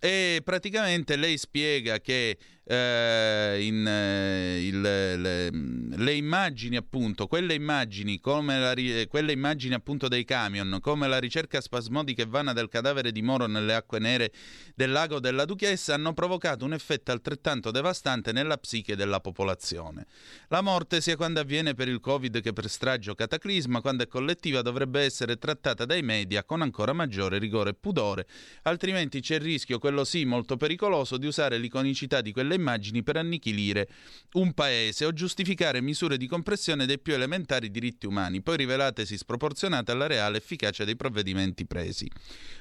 [0.01, 8.20] e praticamente lei spiega che eh, in, eh, il, le, le, immagini appunto quelle immagini
[8.20, 8.74] come la,
[9.09, 13.47] quelle immagini appunto dei camion come la ricerca spasmodica e vana del cadavere di Moro
[13.47, 14.32] nelle acque nere
[14.74, 20.07] del lago della Duchessa hanno provocato un effetto altrettanto devastante nella psiche della popolazione
[20.49, 24.62] la morte sia quando avviene per il covid che per strage cataclisma quando è collettiva
[24.62, 28.26] dovrebbe essere trattata dai media con ancora maggiore rigore e pudore
[28.62, 33.16] altrimenti c'è il rischio quello sì molto pericoloso di usare l'iconicità di quelle immagini per
[33.16, 33.89] annichilire
[34.32, 39.93] un paese o giustificare misure di compressione dei più elementari diritti umani, poi rivelatesi sproporzionate
[39.93, 42.11] alla reale efficacia dei provvedimenti presi.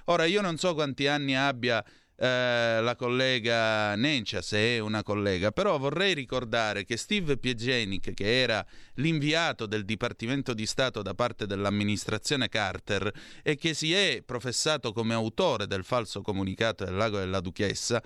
[0.06, 1.84] Ora, io non so quanti anni abbia
[2.20, 8.42] eh, la collega Nencia, se è una collega, però vorrei ricordare che Steve Piegenic, che
[8.42, 8.66] era
[8.96, 13.12] l'inviato del Dipartimento di Stato da parte dell'amministrazione Carter
[13.44, 18.02] e che si è professato come autore del falso comunicato del lago della Duchessa,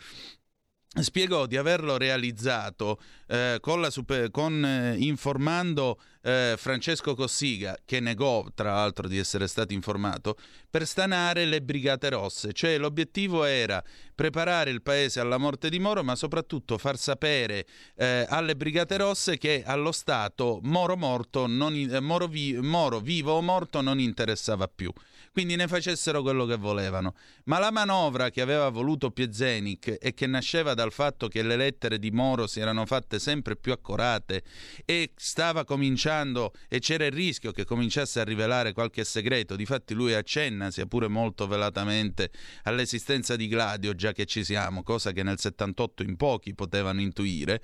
[1.00, 3.00] spiegò di averlo realizzato
[3.32, 9.48] eh, con super, con, eh, informando eh, Francesco Cossiga, che negò tra l'altro di essere
[9.48, 10.36] stato informato,
[10.70, 12.52] per stanare le Brigate Rosse.
[12.52, 13.82] Cioè l'obiettivo era
[14.14, 17.66] preparare il paese alla morte di Moro, ma soprattutto far sapere
[17.96, 23.32] eh, alle Brigate Rosse che allo Stato Moro, morto non, eh, Moro, vi, Moro vivo
[23.32, 24.92] o morto non interessava più
[25.32, 27.16] quindi ne facessero quello che volevano.
[27.46, 32.00] Ma la manovra che aveva voluto Piezenic e che nasceva dal fatto che le lettere
[32.00, 34.44] di Moro si erano fatte sempre più accorate.
[34.84, 40.14] E stava cominciando e c'era il rischio che cominciasse a rivelare qualche segreto, difatti lui
[40.14, 42.32] accenna, sia pure molto velatamente,
[42.64, 47.62] all'esistenza di Gladio, già che ci siamo, cosa che nel 78 in pochi potevano intuire,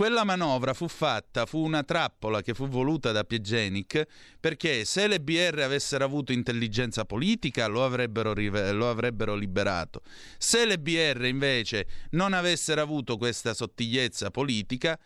[0.00, 4.06] quella manovra fu fatta, fu una trappola che fu voluta da Piegenic
[4.40, 8.32] perché se le BR avessero avuto intelligenza politica lo avrebbero,
[8.72, 10.00] lo avrebbero liberato.
[10.38, 14.98] Se le BR invece non avessero avuto questa sottigliezza politica,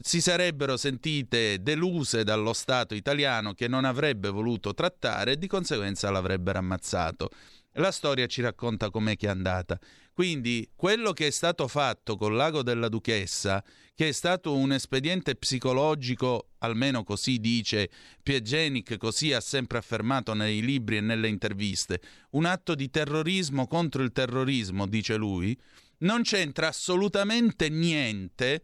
[0.00, 6.08] si sarebbero sentite deluse dallo Stato italiano che non avrebbe voluto trattare e di conseguenza
[6.08, 7.30] l'avrebbero ammazzato.
[7.78, 9.76] La storia ci racconta com'è che è andata.
[10.16, 13.62] Quindi quello che è stato fatto col lago della Duchessa,
[13.94, 17.90] che è stato un espediente psicologico, almeno così dice
[18.22, 22.00] Piegenic, così ha sempre affermato nei libri e nelle interviste,
[22.30, 25.54] un atto di terrorismo contro il terrorismo, dice lui,
[25.98, 28.62] non c'entra assolutamente niente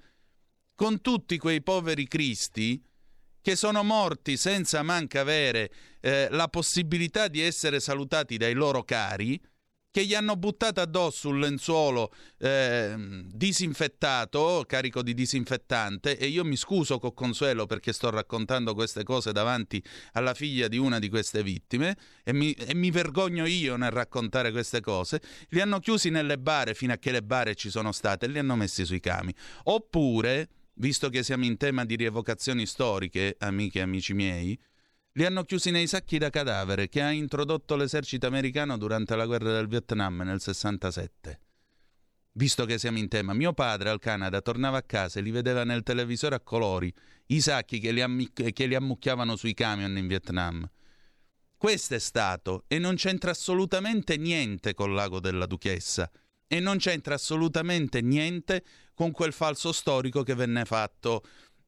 [0.74, 2.82] con tutti quei poveri cristi
[3.42, 9.38] che sono morti senza manca avere eh, la possibilità di essere salutati dai loro cari,
[9.92, 12.94] che gli hanno buttato addosso un lenzuolo eh,
[13.26, 19.32] disinfettato, carico di disinfettante, e io mi scuso con Consuelo perché sto raccontando queste cose
[19.32, 19.80] davanti
[20.12, 24.50] alla figlia di una di queste vittime, e mi, e mi vergogno io nel raccontare
[24.50, 25.20] queste cose,
[25.50, 28.38] li hanno chiusi nelle bare fino a che le bare ci sono state e li
[28.38, 29.34] hanno messi sui cami.
[29.64, 34.58] Oppure, visto che siamo in tema di rievocazioni storiche, amiche e amici miei,
[35.12, 39.52] li hanno chiusi nei sacchi da cadavere che ha introdotto l'esercito americano durante la guerra
[39.52, 41.40] del Vietnam nel 67.
[42.34, 45.64] Visto che siamo in tema, mio padre al Canada tornava a casa e li vedeva
[45.64, 46.92] nel televisore a colori,
[47.26, 50.66] i sacchi che li, ammic- che li ammucchiavano sui camion in Vietnam.
[51.58, 56.10] Questo è stato, e non c'entra assolutamente niente col lago della Duchessa,
[56.46, 61.22] e non c'entra assolutamente niente con quel falso storico che venne fatto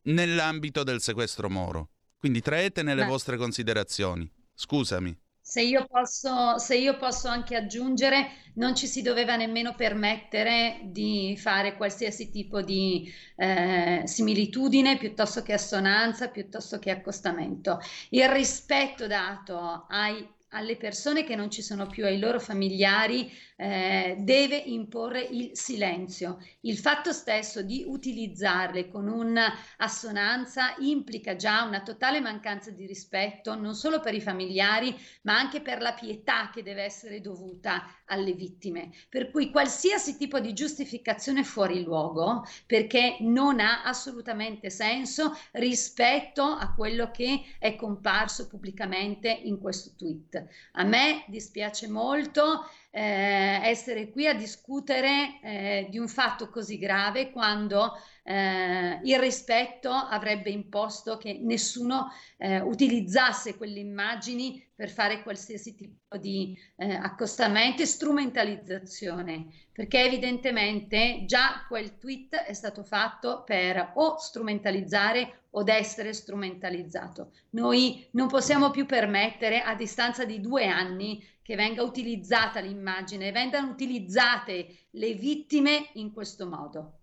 [0.04, 1.90] nell'ambito del sequestro Moro.
[2.24, 3.10] Quindi traete nelle Beh.
[3.10, 4.26] vostre considerazioni.
[4.54, 5.14] Scusami.
[5.42, 11.36] Se io, posso, se io posso anche aggiungere, non ci si doveva nemmeno permettere di
[11.38, 17.78] fare qualsiasi tipo di eh, similitudine piuttosto che assonanza, piuttosto che accostamento.
[18.08, 24.16] Il rispetto dato ai alle persone che non ci sono più, ai loro familiari, eh,
[24.18, 26.38] deve imporre il silenzio.
[26.60, 33.74] Il fatto stesso di utilizzarle con un'assonanza implica già una totale mancanza di rispetto non
[33.74, 38.90] solo per i familiari, ma anche per la pietà che deve essere dovuta alle vittime.
[39.08, 46.72] Per cui qualsiasi tipo di giustificazione fuori luogo, perché non ha assolutamente senso rispetto a
[46.74, 50.44] quello che è comparso pubblicamente in questo tweet.
[50.72, 57.32] A me dispiace molto eh, essere qui a discutere eh, di un fatto così grave
[57.32, 57.92] quando
[58.22, 66.16] eh, il rispetto avrebbe imposto che nessuno eh, utilizzasse quelle immagini per fare qualsiasi tipo
[66.18, 74.18] di eh, accostamento e strumentalizzazione, perché evidentemente già quel tweet è stato fatto per o
[74.18, 77.32] strumentalizzare o essere strumentalizzato.
[77.50, 83.70] Noi non possiamo più permettere a distanza di due anni che venga utilizzata l'immagine, vengano
[83.70, 87.00] utilizzate le vittime in questo modo.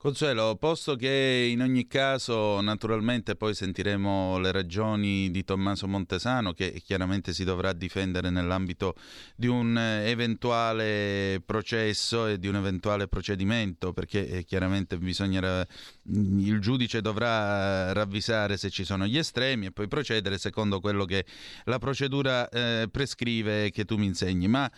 [0.00, 6.80] Consuelo, posto che in ogni caso naturalmente poi sentiremo le ragioni di Tommaso Montesano che
[6.84, 8.94] chiaramente si dovrà difendere nell'ambito
[9.34, 15.66] di un eventuale processo e di un eventuale procedimento perché eh, chiaramente bisognerà
[16.10, 21.26] il giudice dovrà ravvisare se ci sono gli estremi e poi procedere secondo quello che
[21.64, 24.70] la procedura eh, prescrive che tu mi insegni, ma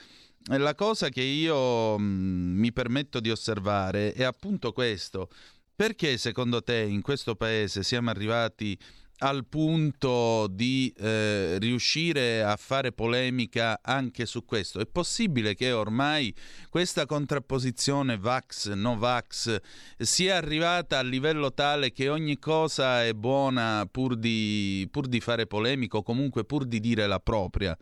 [0.47, 5.29] la cosa che io mh, mm, mi permetto di osservare è appunto questo.
[5.75, 8.79] Perché secondo te in questo paese siamo arrivati
[9.23, 14.79] al punto di eh, riuscire a fare polemica anche su questo?
[14.79, 16.35] È possibile che ormai
[16.69, 19.57] questa contrapposizione Vax-no Vax
[19.97, 25.47] sia arrivata a livello tale che ogni cosa è buona pur di, pur di fare
[25.47, 27.77] polemica o comunque pur di dire la propria?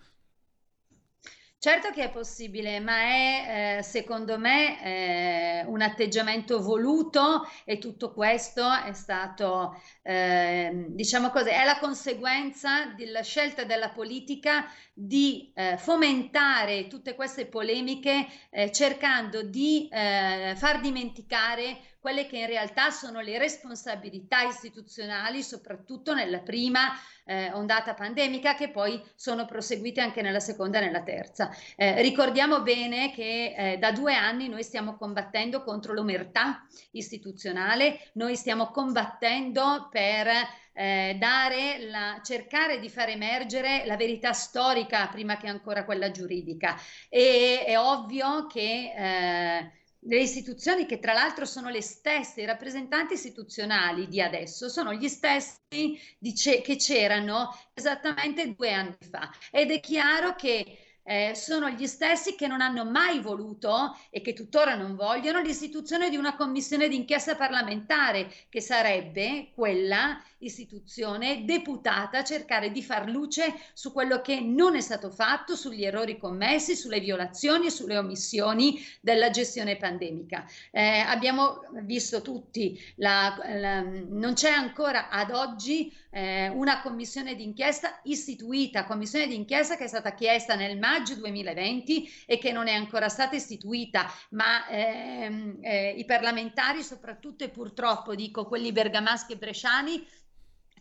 [1.60, 8.12] Certo che è possibile, ma è eh, secondo me eh, un atteggiamento voluto e tutto
[8.12, 15.76] questo è stato, eh, diciamo così, è la conseguenza della scelta della politica di eh,
[15.78, 23.20] fomentare tutte queste polemiche eh, cercando di eh, far dimenticare quelle che in realtà sono
[23.20, 26.92] le responsabilità istituzionali, soprattutto nella prima
[27.24, 31.50] eh, ondata pandemica, che poi sono proseguite anche nella seconda e nella terza.
[31.76, 38.36] Eh, ricordiamo bene che eh, da due anni noi stiamo combattendo contro l'omertà istituzionale, noi
[38.36, 40.28] stiamo combattendo per
[40.72, 46.76] eh, dare la, cercare di far emergere la verità storica prima che ancora quella giuridica.
[47.08, 53.14] E è ovvio che eh, le istituzioni che tra l'altro sono le stesse, i rappresentanti
[53.14, 55.98] istituzionali di adesso sono gli stessi
[56.34, 59.30] ce- che c'erano esattamente due anni fa.
[59.50, 60.78] Ed è chiaro che
[61.08, 66.10] eh, sono gli stessi che non hanno mai voluto e che tuttora non vogliono l'istituzione
[66.10, 73.54] di una commissione d'inchiesta parlamentare che sarebbe quella istituzione deputata a cercare di far luce
[73.72, 78.80] su quello che non è stato fatto, sugli errori commessi, sulle violazioni e sulle omissioni
[79.00, 80.44] della gestione pandemica.
[80.70, 88.00] Eh, abbiamo visto tutti, la, la, non c'è ancora ad oggi eh, una commissione d'inchiesta
[88.04, 93.08] istituita, commissione d'inchiesta che è stata chiesta nel maggio 2020 e che non è ancora
[93.08, 100.06] stata istituita, ma ehm, eh, i parlamentari soprattutto e purtroppo dico quelli bergamaschi e bresciani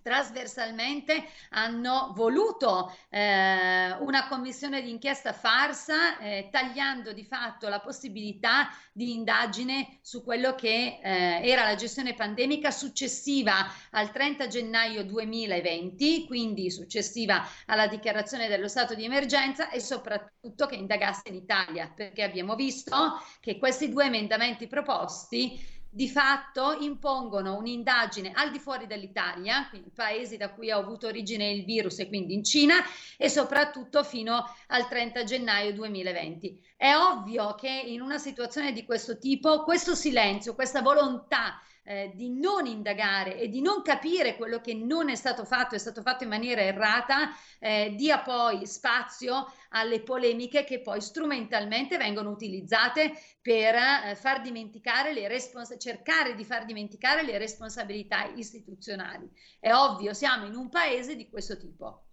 [0.08, 9.12] trasversalmente hanno voluto eh, una commissione d'inchiesta farsa, eh, tagliando di fatto la possibilità di
[9.12, 16.72] indagine su quello che eh, era la gestione pandemica successiva al 30 gennaio 2020, quindi
[16.72, 22.56] successiva alla dichiarazione dello stato di emergenza e soprattutto che indagasse in Italia, perché abbiamo
[22.56, 29.90] visto che questi due emendamenti proposti di fatto impongono un'indagine al di fuori dell'Italia, quindi
[29.90, 32.76] paesi da cui ha avuto origine il virus e quindi in Cina,
[33.18, 36.76] e soprattutto fino al 30 gennaio 2020.
[36.78, 42.30] È ovvio che in una situazione di questo tipo questo silenzio, questa volontà eh, di
[42.30, 46.24] non indagare e di non capire quello che non è stato fatto, è stato fatto
[46.24, 47.30] in maniera errata,
[47.60, 55.14] eh, dia poi spazio alle polemiche che poi strumentalmente vengono utilizzate per eh, far dimenticare
[55.14, 59.30] le respons- cercare di far dimenticare le responsabilità istituzionali.
[59.58, 62.08] È ovvio, siamo in un paese di questo tipo.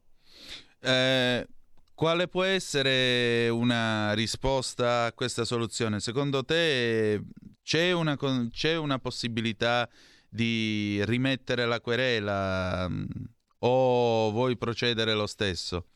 [0.80, 1.48] Eh,
[1.94, 5.98] quale può essere una risposta a questa soluzione?
[5.98, 7.20] Secondo te
[7.64, 8.16] c'è una,
[8.50, 9.88] c'è una possibilità
[10.28, 13.04] di rimettere la querela mm,
[13.60, 15.86] o vuoi procedere lo stesso?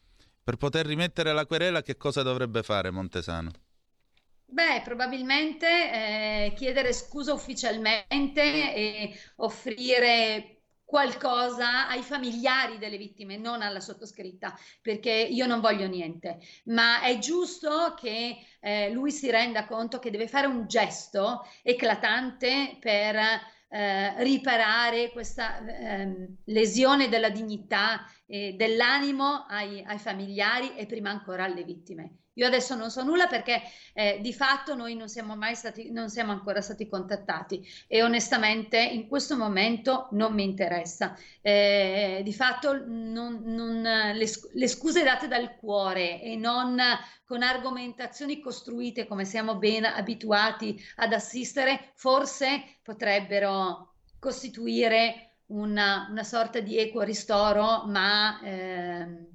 [0.42, 3.50] Per poter rimettere la querela che cosa dovrebbe fare Montesano?
[4.50, 5.66] Beh, probabilmente
[6.46, 8.42] eh, chiedere scusa ufficialmente
[8.74, 10.57] e offrire
[10.88, 17.18] qualcosa ai familiari delle vittime, non alla sottoscritta, perché io non voglio niente, ma è
[17.18, 23.16] giusto che eh, lui si renda conto che deve fare un gesto eclatante per
[23.68, 31.44] eh, riparare questa eh, lesione della dignità e dell'animo ai, ai familiari e prima ancora
[31.44, 32.27] alle vittime.
[32.38, 33.62] Io adesso non so nulla perché
[33.94, 38.78] eh, di fatto noi non siamo mai stati, non siamo ancora stati contattati e onestamente
[38.78, 41.16] in questo momento non mi interessa.
[41.40, 46.80] Eh, di fatto non, non, le, le scuse date dal cuore e non
[47.24, 56.60] con argomentazioni costruite come siamo ben abituati ad assistere, forse potrebbero costituire una, una sorta
[56.60, 59.26] di equo ristoro, ma eh,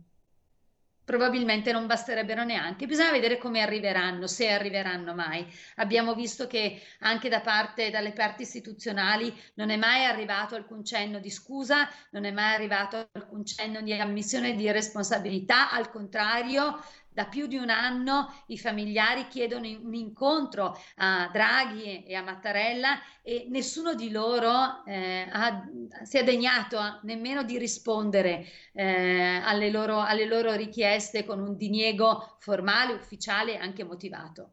[1.04, 2.86] probabilmente non basterebbero neanche.
[2.86, 5.46] Bisogna vedere come arriveranno, se arriveranno mai.
[5.76, 11.20] Abbiamo visto che anche da parte dalle parti istituzionali non è mai arrivato alcun cenno
[11.20, 16.82] di scusa, non è mai arrivato alcun cenno di ammissione di responsabilità, al contrario,
[17.14, 23.00] da più di un anno i familiari chiedono un incontro a Draghi e a Mattarella
[23.22, 25.64] e nessuno di loro eh, ha,
[26.04, 32.36] si è degnato nemmeno di rispondere eh, alle, loro, alle loro richieste con un diniego
[32.40, 34.52] formale, ufficiale e anche motivato.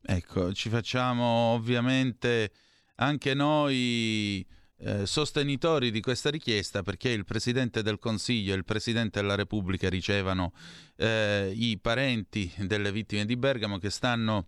[0.00, 2.52] Ecco, ci facciamo ovviamente
[2.96, 4.46] anche noi
[4.80, 9.88] eh, sostenitori di questa richiesta perché il Presidente del Consiglio e il Presidente della Repubblica
[9.88, 10.52] ricevano
[10.96, 14.46] eh, i parenti delle vittime di Bergamo che stanno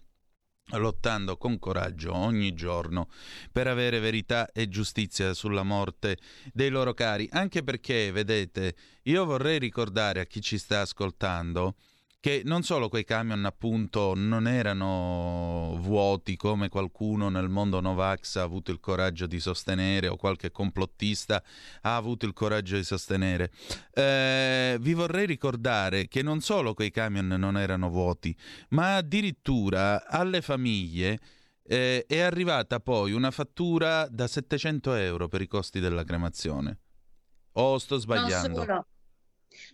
[0.72, 3.08] lottando con coraggio ogni giorno
[3.50, 6.18] per avere verità e giustizia sulla morte
[6.52, 11.74] dei loro cari, anche perché, vedete, io vorrei ricordare a chi ci sta ascoltando
[12.20, 18.42] che non solo quei camion appunto non erano vuoti come qualcuno nel mondo Novax ha
[18.42, 21.42] avuto il coraggio di sostenere o qualche complottista
[21.80, 23.50] ha avuto il coraggio di sostenere.
[23.94, 28.36] Eh, vi vorrei ricordare che non solo quei camion non erano vuoti,
[28.70, 31.18] ma addirittura alle famiglie
[31.62, 36.80] eh, è arrivata poi una fattura da 700 euro per i costi della cremazione.
[37.52, 38.64] O sto sbagliando?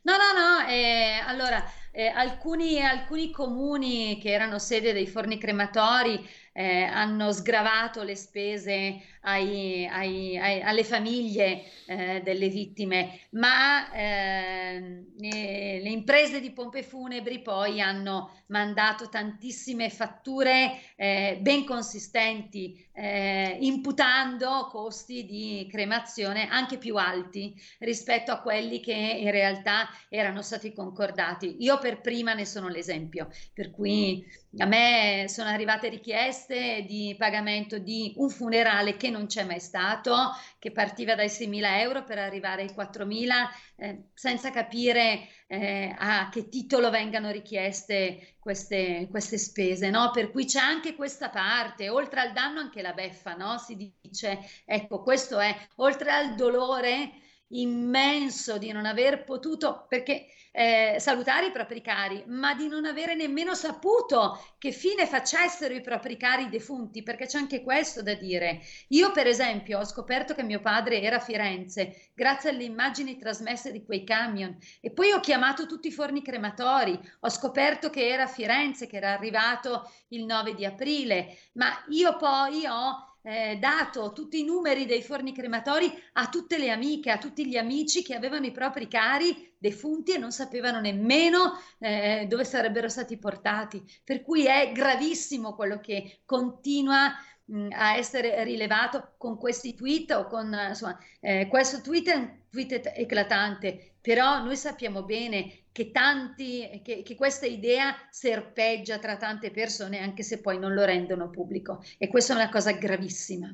[0.02, 1.62] No, no, no, eh, allora
[1.96, 6.22] eh, alcuni, alcuni comuni che erano sede dei forni crematori
[6.56, 15.04] eh, hanno sgravato le spese ai, ai, ai, alle famiglie eh, delle vittime, ma eh,
[15.18, 24.68] le imprese di pompe funebri poi hanno mandato tantissime fatture eh, ben consistenti, eh, imputando
[24.70, 31.56] costi di cremazione anche più alti rispetto a quelli che in realtà erano stati concordati.
[31.58, 34.26] Io per prima ne sono l'esempio, per cui
[34.58, 40.16] a me sono arrivate richieste di pagamento di un funerale che non c'è mai stato,
[40.58, 43.30] che partiva dai 6.000 euro per arrivare ai 4.000,
[43.76, 49.88] eh, senza capire eh, a che titolo vengano richieste queste, queste spese.
[49.88, 50.10] No?
[50.10, 53.58] Per cui c'è anche questa parte, oltre al danno anche la beffa, no?
[53.58, 57.12] si dice, ecco, questo è, oltre al dolore
[57.48, 63.14] immenso di non aver potuto, perché eh, salutare i propri cari, ma di non avere
[63.14, 68.60] nemmeno saputo che fine facessero i propri cari defunti, perché c'è anche questo da dire.
[68.88, 73.70] Io, per esempio, ho scoperto che mio padre era a Firenze grazie alle immagini trasmesse
[73.70, 78.22] di quei camion e poi ho chiamato tutti i forni crematori, ho scoperto che era
[78.22, 84.12] a Firenze, che era arrivato il 9 di aprile, ma io poi ho eh, dato
[84.12, 88.14] tutti i numeri dei forni crematori a tutte le amiche, a tutti gli amici che
[88.14, 93.82] avevano i propri cari defunti e non sapevano nemmeno eh, dove sarebbero stati portati.
[94.04, 97.12] Per cui è gravissimo quello che continua
[97.46, 102.30] mh, a essere rilevato con questi tweet o con insomma, eh, questo tweet è un
[102.48, 109.50] tweet eclatante, però noi sappiamo bene che, tanti, che, che questa idea serpeggia tra tante
[109.50, 113.52] persone anche se poi non lo rendono pubblico e questa è una cosa gravissima.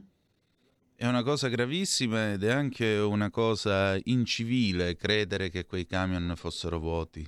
[0.95, 6.79] È una cosa gravissima ed è anche una cosa incivile credere che quei camion fossero
[6.79, 7.27] vuoti.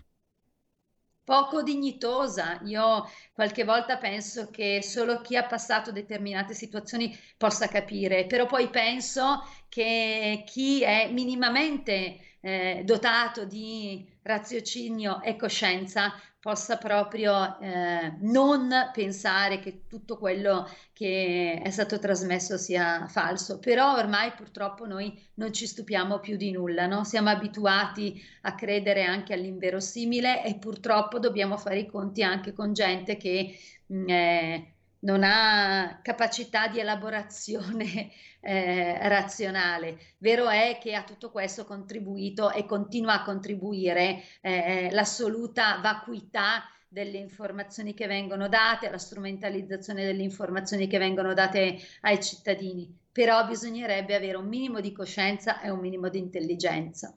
[1.25, 2.61] Poco dignitosa.
[2.65, 8.69] Io qualche volta penso che solo chi ha passato determinate situazioni possa capire, però poi
[8.69, 18.71] penso che chi è minimamente eh, dotato di raziocinio e coscienza possa proprio eh, non
[18.93, 23.59] pensare che tutto quello che è stato trasmesso sia falso.
[23.59, 27.03] Però ormai purtroppo noi non ci stupiamo più di nulla, no?
[27.05, 33.17] siamo abituati a credere anche all'inverosimile e purtroppo dobbiamo fare i conti anche con gente
[33.17, 34.74] che eh,
[35.05, 39.99] non ha capacità di elaborazione eh, razionale.
[40.19, 46.69] Vero è che a tutto questo ha contribuito e continua a contribuire eh, l'assoluta vacuità
[46.89, 53.03] delle informazioni che vengono date, la strumentalizzazione delle informazioni che vengono date ai cittadini.
[53.11, 57.17] Però bisognerebbe avere un minimo di coscienza e un minimo di intelligenza.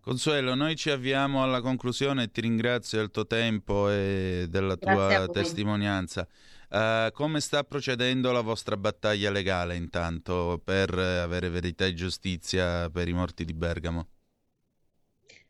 [0.00, 5.26] Consuelo, noi ci avviamo alla conclusione e ti ringrazio del tuo tempo e della tua
[5.32, 6.28] testimonianza.
[6.74, 13.06] Uh, come sta procedendo la vostra battaglia legale intanto per avere verità e giustizia per
[13.06, 14.08] i morti di Bergamo?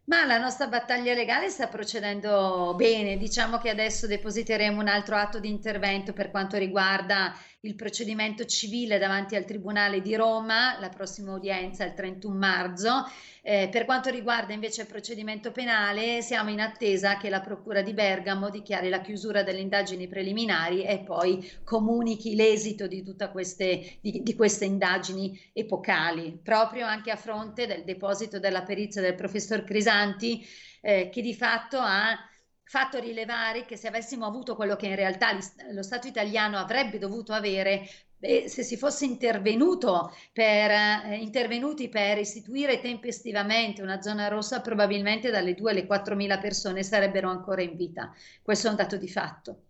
[0.05, 5.41] Ma la nostra battaglia legale sta procedendo bene, diciamo che adesso depositeremo un altro atto
[5.41, 7.35] di intervento per quanto riguarda
[7.65, 13.11] il procedimento civile davanti al Tribunale di Roma, la prossima udienza è il 31 marzo.
[13.43, 17.93] Eh, per quanto riguarda invece il procedimento penale, siamo in attesa che la Procura di
[17.93, 24.23] Bergamo dichiari la chiusura delle indagini preliminari e poi comunichi l'esito di tutte queste, di,
[24.23, 30.47] di queste indagini epocali, proprio anche a fronte del deposito della perizia del professor Crisanti,
[30.81, 32.17] eh, che di fatto ha
[32.65, 35.39] fatto rilevare che se avessimo avuto quello che in realtà
[35.73, 37.89] lo Stato italiano avrebbe dovuto avere,
[38.21, 45.31] eh, se si fosse intervenuto per, eh, intervenuti per istituire tempestivamente una zona rossa, probabilmente
[45.31, 48.13] dalle 2 alle 4 mila persone sarebbero ancora in vita.
[48.43, 49.63] Questo è un dato di fatto.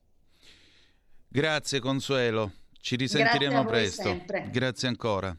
[1.29, 4.25] Grazie Consuelo, ci risentiremo presto.
[4.51, 5.37] Grazie ancora.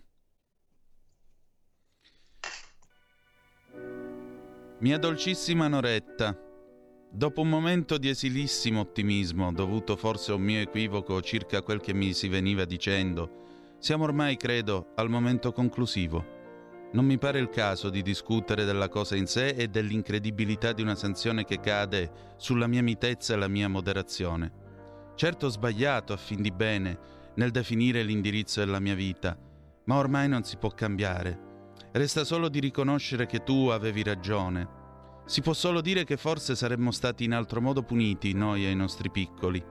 [4.80, 6.45] Mia dolcissima Noretta.
[7.16, 11.94] Dopo un momento di esilissimo ottimismo, dovuto forse a un mio equivoco circa quel che
[11.94, 16.90] mi si veniva dicendo, siamo ormai, credo, al momento conclusivo.
[16.92, 20.96] Non mi pare il caso di discutere della cosa in sé e dell'incredibilità di una
[20.96, 24.52] sanzione che cade sulla mia mitezza e la mia moderazione.
[25.16, 27.00] Certo ho sbagliato a fin di bene
[27.36, 29.38] nel definire l'indirizzo della mia vita,
[29.86, 31.40] ma ormai non si può cambiare.
[31.94, 34.84] Resta solo di riconoscere che tu avevi ragione
[35.26, 38.76] si può solo dire che forse saremmo stati in altro modo puniti, noi e i
[38.76, 39.64] nostri piccoli.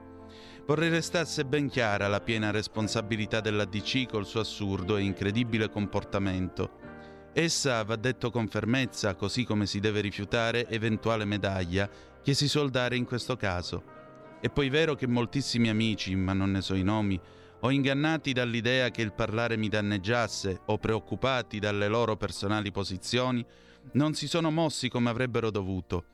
[0.65, 6.79] Vorrei restasse ben chiara la piena responsabilità dell'ADC col suo assurdo e incredibile comportamento.
[7.33, 11.89] Essa va detto con fermezza, così come si deve rifiutare eventuale medaglia
[12.21, 13.83] che si suol dare in questo caso.
[14.41, 17.19] È poi vero che moltissimi amici, ma non ne so i nomi,
[17.61, 23.45] o ingannati dall'idea che il parlare mi danneggiasse o preoccupati dalle loro personali posizioni,
[23.93, 26.05] non si sono mossi come avrebbero dovuto.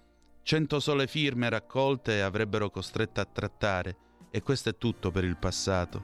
[0.43, 3.97] Cento sole firme raccolte avrebbero costretto a trattare,
[4.32, 6.03] e questo è tutto per il passato.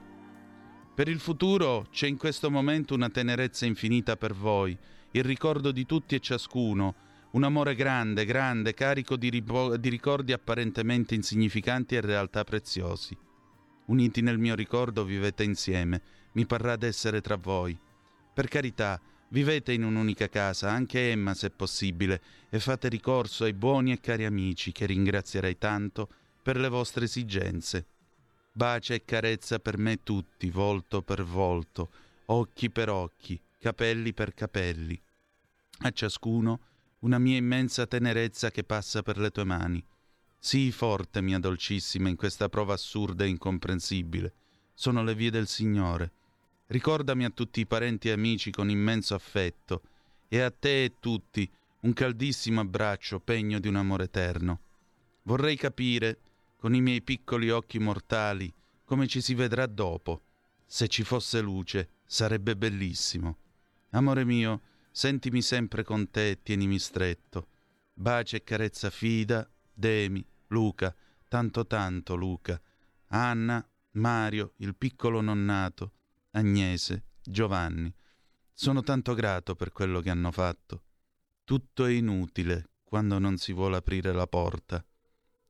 [0.94, 4.76] Per il futuro c'è in questo momento una tenerezza infinita per voi,
[5.12, 6.94] il ricordo di tutti e ciascuno,
[7.30, 13.16] un amore grande, grande, carico di, ripo- di ricordi apparentemente insignificanti e realtà preziosi.
[13.86, 16.02] Uniti nel mio ricordo vivete insieme,
[16.32, 17.78] mi parrà d'essere tra voi.
[18.34, 19.00] Per carità,
[19.30, 24.24] Vivete in un'unica casa, anche Emma se possibile, e fate ricorso ai buoni e cari
[24.24, 26.08] amici che ringrazierei tanto
[26.42, 27.84] per le vostre esigenze.
[28.52, 31.90] Bacia e carezza per me tutti, volto per volto,
[32.26, 34.98] occhi per occhi, capelli per capelli.
[35.80, 36.60] A ciascuno
[37.00, 39.84] una mia immensa tenerezza che passa per le tue mani.
[40.38, 44.32] Sii forte, mia dolcissima, in questa prova assurda e incomprensibile.
[44.72, 46.12] Sono le vie del Signore
[46.70, 49.82] Ricordami a tutti i parenti e amici con immenso affetto
[50.28, 51.50] e a te e tutti
[51.80, 54.60] un caldissimo abbraccio, pegno di un amore eterno.
[55.22, 56.18] Vorrei capire,
[56.56, 58.52] con i miei piccoli occhi mortali,
[58.84, 60.22] come ci si vedrà dopo.
[60.66, 63.38] Se ci fosse luce, sarebbe bellissimo.
[63.90, 64.60] Amore mio,
[64.90, 67.46] sentimi sempre con te e tienimi stretto.
[67.94, 70.94] Bacia e carezza Fida, Demi, Luca,
[71.28, 72.60] tanto tanto Luca,
[73.06, 75.92] Anna, Mario, il piccolo nonnato,
[76.38, 77.92] Agnese, Giovanni.
[78.52, 80.84] Sono tanto grato per quello che hanno fatto.
[81.42, 84.84] Tutto è inutile quando non si vuole aprire la porta.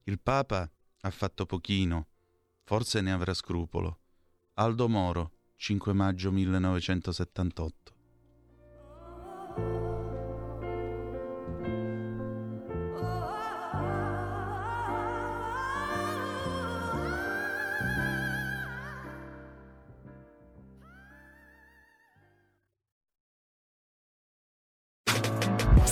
[0.04, 0.70] Il Papa
[1.00, 2.08] ha fatto pochino,
[2.64, 4.00] forse ne avrà scrupolo.
[4.54, 7.96] Aldo Moro, 5 maggio 1978.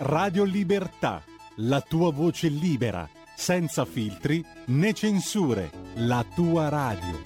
[0.00, 1.24] Radio Libertà,
[1.56, 7.20] la tua voce libera, senza filtri né censure, la tua radio.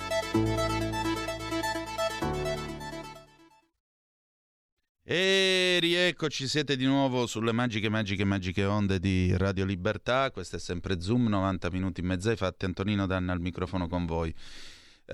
[5.05, 10.31] E rieccoci, siete di nuovo sulle magiche, magiche, magiche onde di Radio Libertà.
[10.31, 12.65] Questo è sempre Zoom, 90 minuti e mezzo fatti.
[12.65, 14.35] Antonino Danna al microfono con voi.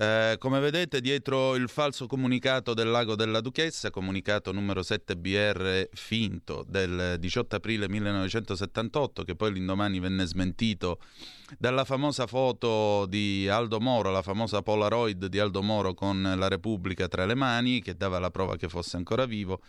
[0.01, 5.89] Eh, come vedete dietro il falso comunicato del lago della Duchessa, comunicato numero 7 BR
[5.91, 11.01] finto del 18 aprile 1978, che poi l'indomani venne smentito
[11.57, 17.09] dalla famosa foto di Aldo Moro, la famosa Polaroid di Aldo Moro con la Repubblica
[17.09, 19.59] tra le mani, che dava la prova che fosse ancora vivo,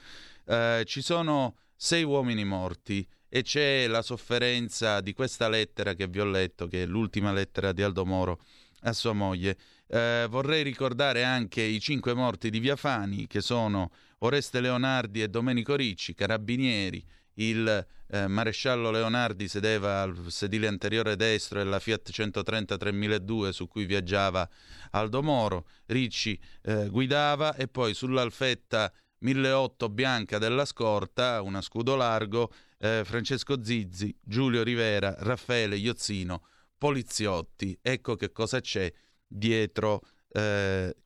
[0.46, 6.20] eh, ci sono sei uomini morti e c'è la sofferenza di questa lettera che vi
[6.20, 8.38] ho letto, che è l'ultima lettera di Aldo Moro
[8.82, 9.56] a sua moglie.
[9.92, 15.28] Eh, vorrei ricordare anche i cinque morti di Via Fani, che sono Oreste Leonardi e
[15.28, 17.04] Domenico Ricci, carabinieri.
[17.34, 23.66] Il eh, maresciallo Leonardi sedeva al sedile anteriore destro e la Fiat 130 3002 su
[23.66, 24.48] cui viaggiava
[24.90, 25.66] Aldo Moro.
[25.86, 33.64] Ricci eh, guidava e poi sull'Alfetta 1008 bianca della scorta, una scudo largo, eh, Francesco
[33.64, 36.44] Zizzi, Giulio Rivera, Raffaele Iozzino,
[36.78, 37.76] poliziotti.
[37.82, 38.92] Ecco che cosa c'è
[39.30, 40.02] dietro
[40.32, 40.96] eh,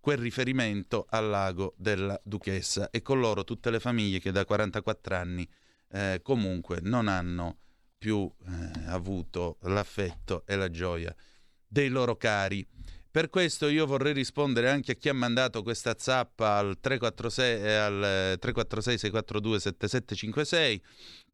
[0.00, 5.14] quel riferimento al lago della Duchessa e con loro tutte le famiglie che da 44
[5.14, 5.48] anni
[5.92, 7.58] eh, comunque non hanno
[7.96, 11.14] più eh, avuto l'affetto e la gioia
[11.66, 12.66] dei loro cari.
[13.10, 17.74] Per questo io vorrei rispondere anche a chi ha mandato questa zappa al 346, eh,
[17.74, 20.82] al 346 642 7756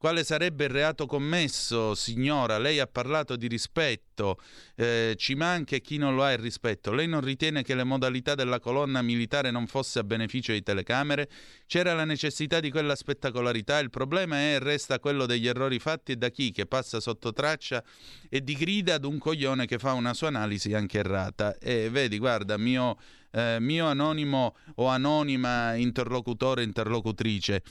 [0.00, 2.56] quale sarebbe il reato commesso, signora?
[2.56, 4.38] Lei ha parlato di rispetto,
[4.74, 6.90] eh, ci manca chi non lo ha il rispetto.
[6.90, 11.28] Lei non ritiene che le modalità della colonna militare non fosse a beneficio di telecamere?
[11.66, 16.16] C'era la necessità di quella spettacolarità, il problema è e resta quello degli errori fatti
[16.16, 17.84] da chi che passa sotto traccia
[18.30, 21.58] e di grida ad un coglione che fa una sua analisi anche errata.
[21.58, 22.96] E vedi, guarda, mio...
[23.32, 27.62] Eh, mio anonimo o anonima interlocutore interlocutrice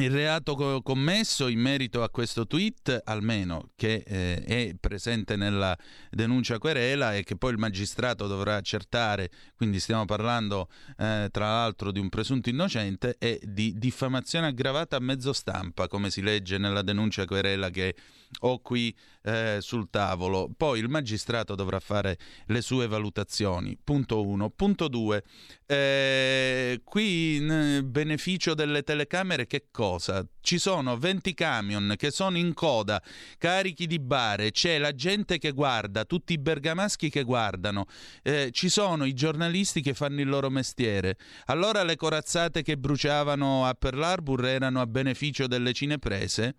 [0.00, 5.76] il reato co- commesso in merito a questo tweet, almeno che eh, è presente nella
[6.10, 11.92] denuncia querela e che poi il magistrato dovrà accertare, quindi stiamo parlando eh, tra l'altro
[11.92, 16.82] di un presunto innocente, è di diffamazione aggravata a mezzo stampa, come si legge nella
[16.82, 17.94] denuncia querela che
[18.40, 20.50] ho qui eh, sul tavolo.
[20.56, 23.78] Poi il magistrato dovrà fare le sue valutazioni.
[23.82, 24.50] Punto 1.
[24.50, 25.22] Punto 2.
[25.66, 30.26] Eh, qui in beneficio delle telecamere che cosa?
[30.42, 33.02] Ci sono 20 camion che sono in coda,
[33.38, 37.86] carichi di bare, c'è la gente che guarda, tutti i bergamaschi che guardano,
[38.22, 41.16] eh, ci sono i giornalisti che fanno il loro mestiere.
[41.46, 46.56] Allora le corazzate che bruciavano a Pearl Harbor erano a beneficio delle cineprese?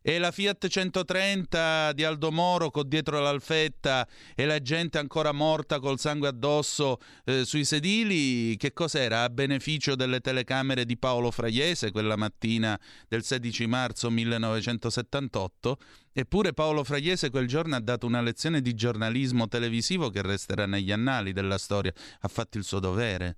[0.00, 5.80] E la Fiat 130 di Aldo Moro con dietro l'alfetta e la gente ancora morta
[5.80, 9.24] col sangue addosso eh, sui sedili, che cos'era?
[9.24, 12.78] A beneficio delle telecamere di Paolo Fraiese quella mattina
[13.08, 15.78] del 16 marzo 1978?
[16.12, 20.92] Eppure Paolo Fraiese quel giorno ha dato una lezione di giornalismo televisivo che resterà negli
[20.92, 21.92] annali della storia.
[22.20, 23.36] Ha fatto il suo dovere.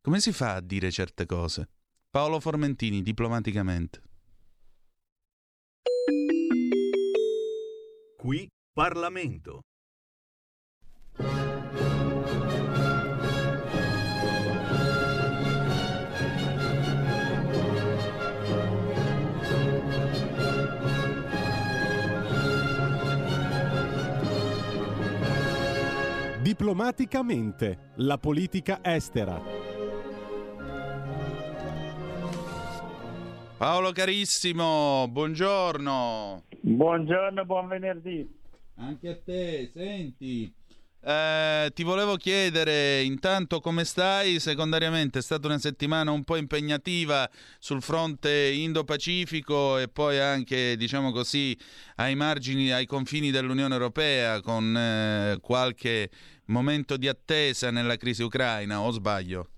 [0.00, 1.68] Come si fa a dire certe cose?
[2.10, 4.00] Paolo Formentini, diplomaticamente.
[8.16, 9.62] Qui Parlamento.
[26.42, 29.55] Diplomaticamente, la politica estera.
[33.56, 36.44] Paolo carissimo, buongiorno.
[36.60, 38.28] Buongiorno, buon venerdì.
[38.74, 40.52] Anche a te, senti.
[41.00, 47.30] Eh, ti volevo chiedere intanto come stai, secondariamente è stata una settimana un po' impegnativa
[47.58, 51.56] sul fronte Indo-Pacifico e poi anche, diciamo così,
[51.94, 56.10] ai margini, ai confini dell'Unione Europea con eh, qualche
[56.46, 59.48] momento di attesa nella crisi ucraina, o sbaglio?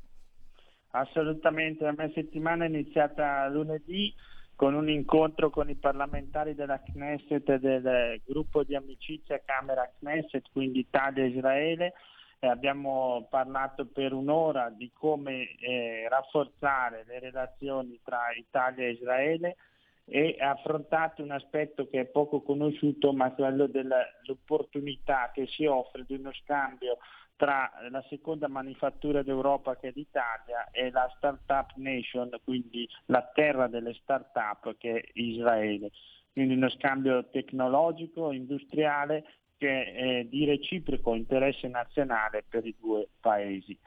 [0.99, 4.13] Assolutamente, la mia settimana è iniziata lunedì
[4.57, 10.47] con un incontro con i parlamentari della Knesset e del gruppo di amicizia Camera Knesset,
[10.51, 11.93] quindi Italia e Israele.
[12.41, 19.57] Eh, abbiamo parlato per un'ora di come eh, rafforzare le relazioni tra Italia e Israele
[20.05, 26.15] e affrontato un aspetto che è poco conosciuto, ma quello dell'opportunità che si offre di
[26.15, 26.99] uno scambio
[27.39, 33.69] tra la seconda manifattura d'Europa che è l'Italia e la Startup Nation, quindi la terra
[33.69, 35.93] delle start-up che è Israele.
[36.33, 39.25] Quindi uno scambio tecnologico, industriale
[39.57, 43.79] che è di reciproco interesse nazionale per i due paesi.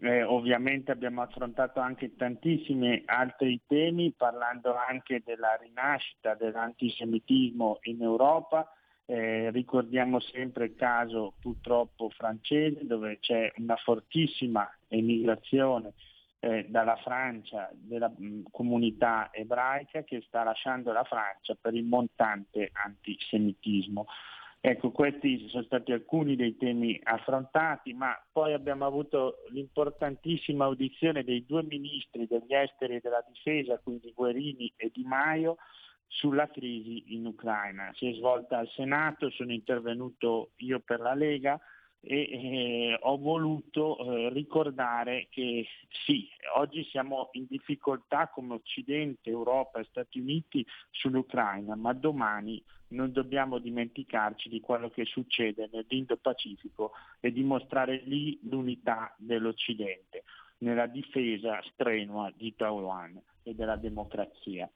[0.00, 8.70] Eh, ovviamente abbiamo affrontato anche tantissimi altri temi, parlando anche della rinascita dell'antisemitismo in Europa.
[9.06, 15.92] Eh, ricordiamo sempre il caso purtroppo francese dove c'è una fortissima emigrazione
[16.40, 22.70] eh, dalla Francia della mh, comunità ebraica che sta lasciando la Francia per il montante
[22.72, 24.06] antisemitismo.
[24.66, 31.44] Ecco, questi sono stati alcuni dei temi affrontati, ma poi abbiamo avuto l'importantissima audizione dei
[31.44, 35.58] due ministri degli esteri e della difesa, quindi Guerini e Di Maio,
[36.06, 37.92] sulla crisi in Ucraina.
[37.94, 41.60] Si è svolta al Senato, sono intervenuto io per la Lega
[42.06, 45.66] e eh, ho voluto eh, ricordare che
[46.04, 53.10] sì, oggi siamo in difficoltà come Occidente, Europa e Stati Uniti sull'Ucraina, ma domani non
[53.10, 60.24] dobbiamo dimenticarci di quello che succede nell'Indo-Pacifico e dimostrare lì l'unità dell'Occidente
[60.58, 64.70] nella difesa strenua di Taiwan e della democrazia.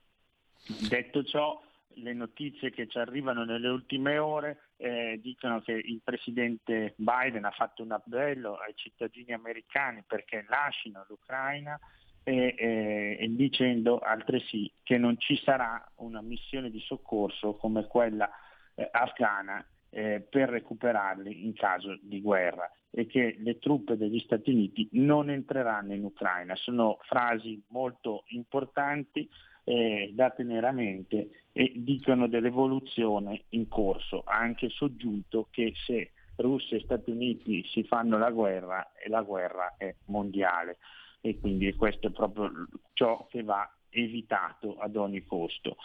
[0.88, 1.60] Detto ciò,
[1.94, 7.50] le notizie che ci arrivano nelle ultime ore eh, dicono che il presidente Biden ha
[7.50, 11.78] fatto un appello ai cittadini americani perché lasciano l'Ucraina
[12.22, 18.30] e, e, e dicendo altresì che non ci sarà una missione di soccorso come quella
[18.74, 24.50] eh, afghana eh, per recuperarli in caso di guerra e che le truppe degli Stati
[24.50, 26.54] Uniti non entreranno in Ucraina.
[26.56, 29.28] Sono frasi molto importanti
[29.68, 34.22] eh, da tenere a mente e dicono dell'evoluzione in corso.
[34.24, 39.74] Ha anche soggiunto che se Russia e Stati Uniti si fanno la guerra, la guerra
[39.76, 40.78] è mondiale
[41.20, 42.50] e quindi questo è proprio
[42.94, 45.76] ciò che va evitato ad ogni costo.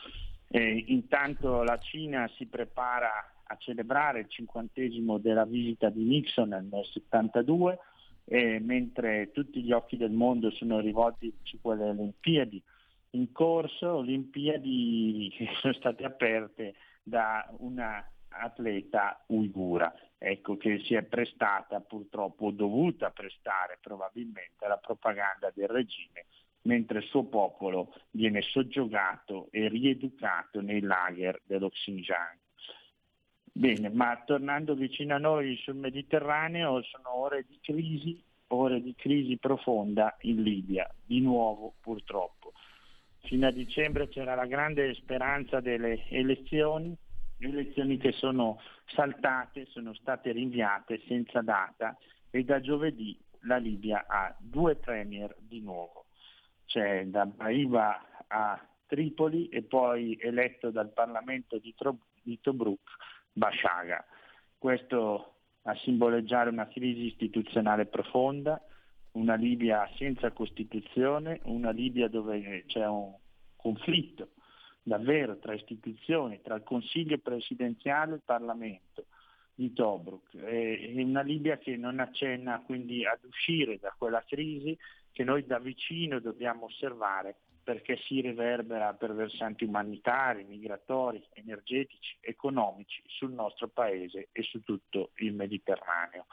[0.48, 3.12] Eh, intanto la Cina si prepara
[3.44, 7.80] a celebrare il cinquantesimo della visita di Nixon nel 1972,
[8.26, 12.64] eh, mentre tutti gli occhi del mondo sono rivolti su quelle Olimpiadi
[13.14, 21.04] in corso, Olimpiadi che sono state aperte da una atleta uigura, ecco, che si è
[21.04, 26.26] prestata purtroppo, dovuta prestare probabilmente alla propaganda del regime,
[26.64, 32.40] mentre il suo popolo viene soggiogato e rieducato nei lager dello Xinjiang.
[33.56, 39.38] Bene, ma tornando vicino a noi sul Mediterraneo sono ore di crisi, ore di crisi
[39.38, 42.54] profonda in Libia, di nuovo purtroppo.
[43.26, 46.96] Fino a dicembre c'era la grande speranza delle elezioni,
[47.40, 51.98] elezioni che sono saltate, sono state rinviate senza data
[52.30, 56.06] e da giovedì la Libia ha due premier di nuovo.
[56.66, 62.82] C'è da Baiba a Tripoli e poi eletto dal Parlamento di, Tro- di Tobruk
[63.32, 64.06] Bashaga.
[64.58, 68.62] Questo a simboleggiare una crisi istituzionale profonda,
[69.14, 73.14] una Libia senza Costituzione, una Libia dove c'è un
[73.56, 74.30] conflitto
[74.82, 79.06] davvero tra istituzioni, tra il Consiglio presidenziale e il Parlamento
[79.56, 80.36] di Tobruk.
[80.36, 84.78] È una Libia che non accenna quindi ad uscire da quella crisi
[85.12, 93.02] che noi da vicino dobbiamo osservare perché si riverbera per versanti umanitari, migratori, energetici, economici
[93.08, 96.26] sul nostro Paese e su tutto il Mediterraneo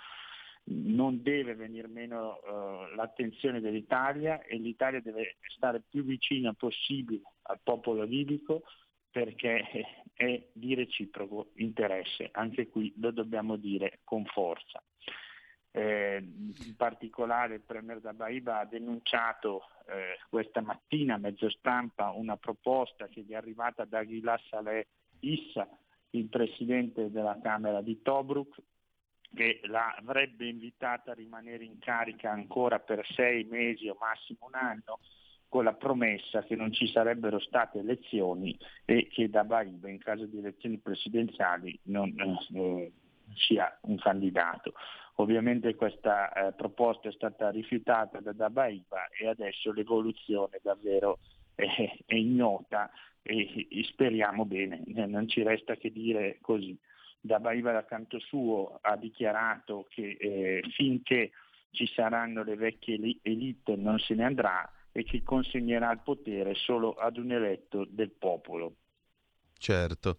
[0.71, 7.59] non deve venire meno uh, l'attenzione dell'Italia e l'Italia deve stare più vicina possibile al
[7.63, 8.63] popolo libico
[9.11, 9.65] perché
[10.13, 14.83] è di reciproco interesse, anche qui lo dobbiamo dire con forza.
[15.73, 22.37] Eh, in particolare il Premier Dabaiba ha denunciato eh, questa mattina a mezzo stampa una
[22.37, 24.89] proposta che gli è arrivata da Ghilas Saleh
[25.21, 25.69] Issa,
[26.11, 28.57] il presidente della Camera di Tobruk,
[29.35, 34.99] che l'avrebbe invitata a rimanere in carica ancora per sei mesi o massimo un anno
[35.49, 40.25] con la promessa che non ci sarebbero state elezioni e che da Baiba in caso
[40.27, 42.15] di elezioni presidenziali non
[42.55, 42.93] eh,
[43.35, 44.75] sia un candidato.
[45.17, 51.19] Ovviamente questa eh, proposta è stata rifiutata da Dabaiba e adesso l'evoluzione davvero
[51.55, 51.67] è,
[52.07, 52.91] è ignota
[53.23, 56.77] e, e, speriamo bene, non ci resta che dire così.
[57.21, 61.33] Dabaiva da canto suo ha dichiarato che eh, finché
[61.71, 66.95] ci saranno le vecchie elite non se ne andrà e che consegnerà il potere solo
[66.95, 68.75] ad un eletto del popolo.
[69.57, 70.19] Certo.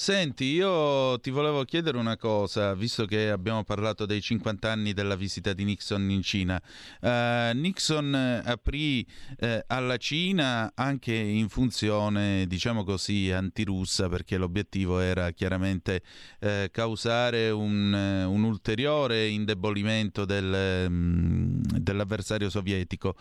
[0.00, 5.16] Senti, io ti volevo chiedere una cosa, visto che abbiamo parlato dei 50 anni della
[5.16, 6.62] visita di Nixon in Cina.
[7.00, 9.04] Uh, Nixon aprì
[9.40, 16.02] uh, alla Cina anche in funzione, diciamo così, antirussa, perché l'obiettivo era chiaramente
[16.42, 23.16] uh, causare un, un, ulteriore indebolimento del, um, dell'avversario sovietico.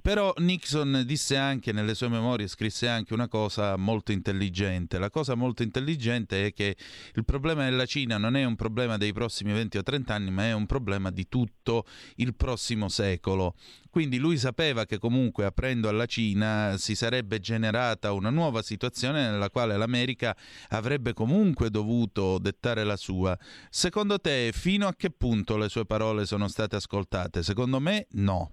[0.00, 4.96] Però Nixon disse anche nelle sue memorie, scrisse anche una cosa molto intelligente.
[4.98, 6.76] La cosa molto intelligente gente è che
[7.14, 10.44] il problema della Cina non è un problema dei prossimi 20 o 30 anni, ma
[10.44, 11.84] è un problema di tutto
[12.16, 13.54] il prossimo secolo.
[13.90, 19.50] Quindi lui sapeva che comunque aprendo alla Cina si sarebbe generata una nuova situazione nella
[19.50, 20.36] quale l'America
[20.70, 23.38] avrebbe comunque dovuto dettare la sua.
[23.70, 27.42] Secondo te fino a che punto le sue parole sono state ascoltate?
[27.42, 28.52] Secondo me no.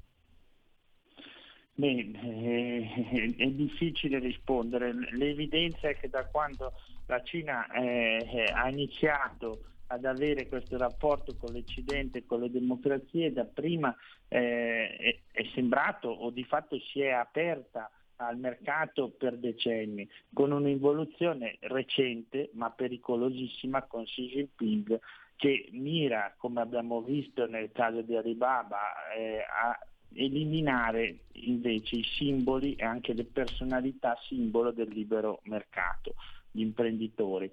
[1.74, 4.94] Beh, è, è difficile rispondere.
[5.14, 6.74] L'evidenza è che da quando
[7.12, 13.44] la Cina eh, ha iniziato ad avere questo rapporto con l'Occidente con le democrazie, da
[13.44, 13.94] prima
[14.30, 20.52] eh, è, è sembrato o di fatto si è aperta al mercato per decenni, con
[20.52, 25.00] un'involuzione recente ma pericolosissima con Xi Jinping
[25.36, 29.78] che mira, come abbiamo visto nel caso di Alibaba, eh, a
[30.14, 36.16] eliminare invece i simboli e anche le personalità simbolo del libero mercato
[36.52, 37.50] gli imprenditori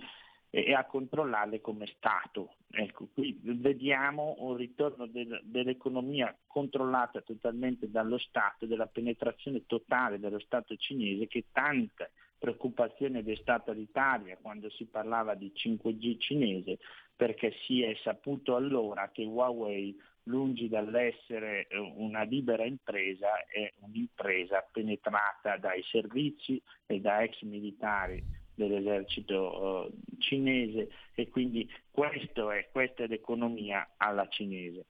[0.50, 2.54] e a controllarle come Stato.
[2.70, 10.38] Ecco, qui vediamo un ritorno del, dell'economia controllata totalmente dallo Stato, della penetrazione totale dello
[10.38, 16.78] Stato cinese che tante preoccupazioni è destata l'Italia quando si parlava di 5G cinese,
[17.16, 19.96] perché si è saputo allora che Huawei,
[20.28, 21.66] lungi dall'essere
[21.96, 28.22] una libera impresa, è un'impresa penetrata dai servizi e da ex militari
[28.54, 34.86] dell'esercito uh, cinese e quindi è, questa è l'economia alla cinese.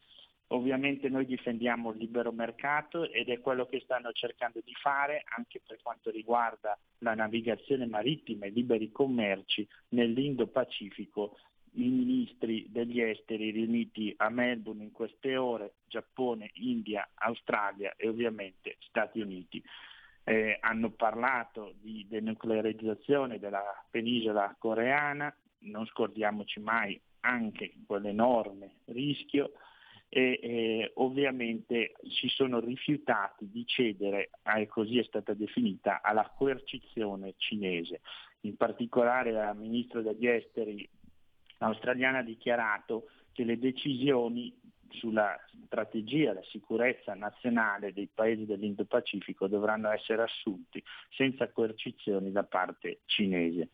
[0.51, 5.61] Ovviamente noi difendiamo il libero mercato ed è quello che stanno cercando di fare anche
[5.67, 11.37] per quanto riguarda la navigazione marittima e liberi commerci nell'Indo-Pacifico.
[11.73, 18.77] I ministri degli esteri riuniti a Melbourne in queste ore, Giappone, India, Australia e ovviamente
[18.81, 19.63] Stati Uniti
[20.25, 29.53] eh, hanno parlato di denuclearizzazione della penisola coreana, non scordiamoci mai anche quell'enorme rischio
[30.11, 37.35] e eh, ovviamente si sono rifiutati di cedere, e così è stata definita, alla coercizione
[37.37, 38.01] cinese.
[38.43, 40.89] In particolare la ministra degli esteri
[41.59, 44.55] australiana ha dichiarato che le decisioni
[44.91, 53.01] sulla strategia, la sicurezza nazionale dei paesi dell'Indo-Pacifico dovranno essere assunti senza coercizioni da parte
[53.05, 53.69] cinese.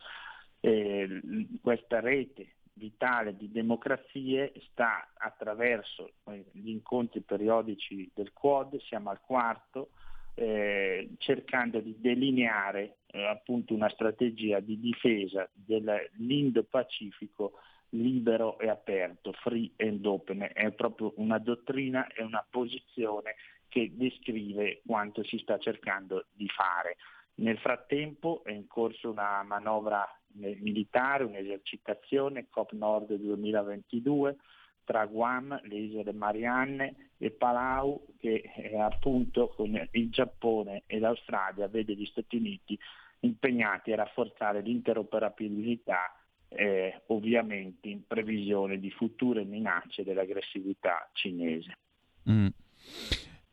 [0.61, 1.21] Eh,
[1.63, 9.21] questa rete vitale di democrazie sta attraverso eh, gli incontri periodici del Quad, siamo al
[9.21, 9.91] quarto,
[10.35, 17.53] eh, cercando di delineare eh, appunto una strategia di difesa dell'Indo-Pacifico
[17.91, 23.37] libero e aperto, free and open, è proprio una dottrina e una posizione
[23.69, 26.97] che descrive quanto si sta cercando di fare.
[27.37, 34.37] Nel frattempo è in corso una manovra militare, un'esercitazione COP Nord 2022
[34.85, 41.69] tra Guam, le isole Marianne e Palau che eh, appunto con il Giappone e l'Australia
[41.69, 42.79] vede gli Stati Uniti
[43.21, 46.13] impegnati a rafforzare l'interoperabilità
[46.57, 51.79] eh, ovviamente in previsione di future minacce dell'aggressività cinese.
[52.31, 52.47] Mm.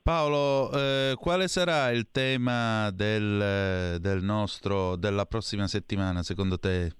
[0.01, 6.91] Paolo, eh, quale sarà il tema del, del nostro, della prossima settimana secondo te?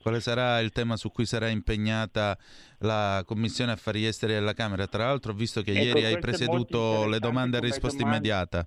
[0.00, 2.38] Quale sarà il tema su cui sarà impegnata
[2.78, 4.86] la Commissione Affari Esteri della Camera?
[4.86, 8.16] Tra l'altro visto che ecco, ieri hai presieduto le domande e risposta domande...
[8.16, 8.66] immediata.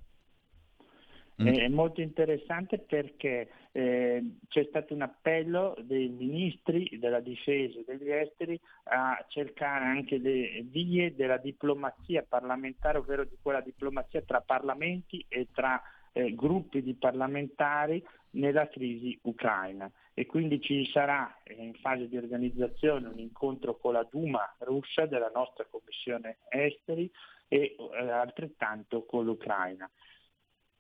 [1.41, 1.47] Mm.
[1.47, 8.09] È molto interessante perché eh, c'è stato un appello dei ministri della difesa e degli
[8.09, 15.25] esteri a cercare anche le vie della diplomazia parlamentare, ovvero di quella diplomazia tra parlamenti
[15.27, 15.81] e tra
[16.13, 22.17] eh, gruppi di parlamentari nella crisi ucraina e quindi ci sarà eh, in fase di
[22.17, 27.09] organizzazione un incontro con la Duma russa della nostra Commissione Esteri
[27.47, 29.89] e eh, altrettanto con l'Ucraina.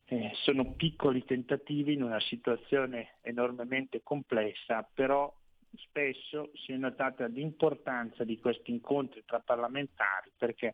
[0.05, 5.33] Eh, sono piccoli tentativi in una situazione enormemente complessa, però
[5.75, 10.73] spesso si è notata l'importanza di questi incontri tra parlamentari perché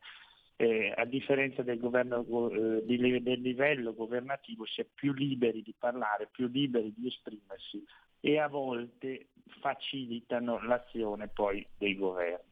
[0.57, 6.27] eh, a differenza del, governo, eh, del livello governativo si è più liberi di parlare,
[6.29, 7.81] più liberi di esprimersi
[8.19, 9.27] e a volte
[9.61, 12.48] facilitano l'azione poi dei governi.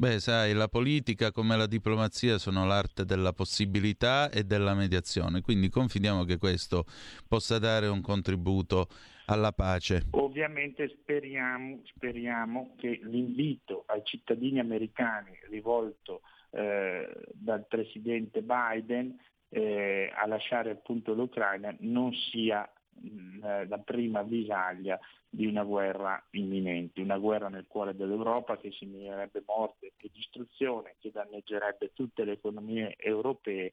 [0.00, 5.68] Beh, sai, la politica come la diplomazia sono l'arte della possibilità e della mediazione, quindi
[5.68, 6.86] confidiamo che questo
[7.28, 8.86] possa dare un contributo
[9.26, 10.04] alla pace.
[10.12, 16.22] Ovviamente speriamo, speriamo che l'invito ai cittadini americani rivolto
[16.52, 19.18] eh, dal presidente Biden
[19.50, 22.66] eh, a lasciare appunto l'Ucraina non sia
[23.02, 24.98] eh, la prima visaglia
[25.28, 31.10] di una guerra imminente, una guerra nel cuore dell'Europa che significherebbe morte e distruzione, che
[31.12, 33.72] danneggerebbe tutte le economie europee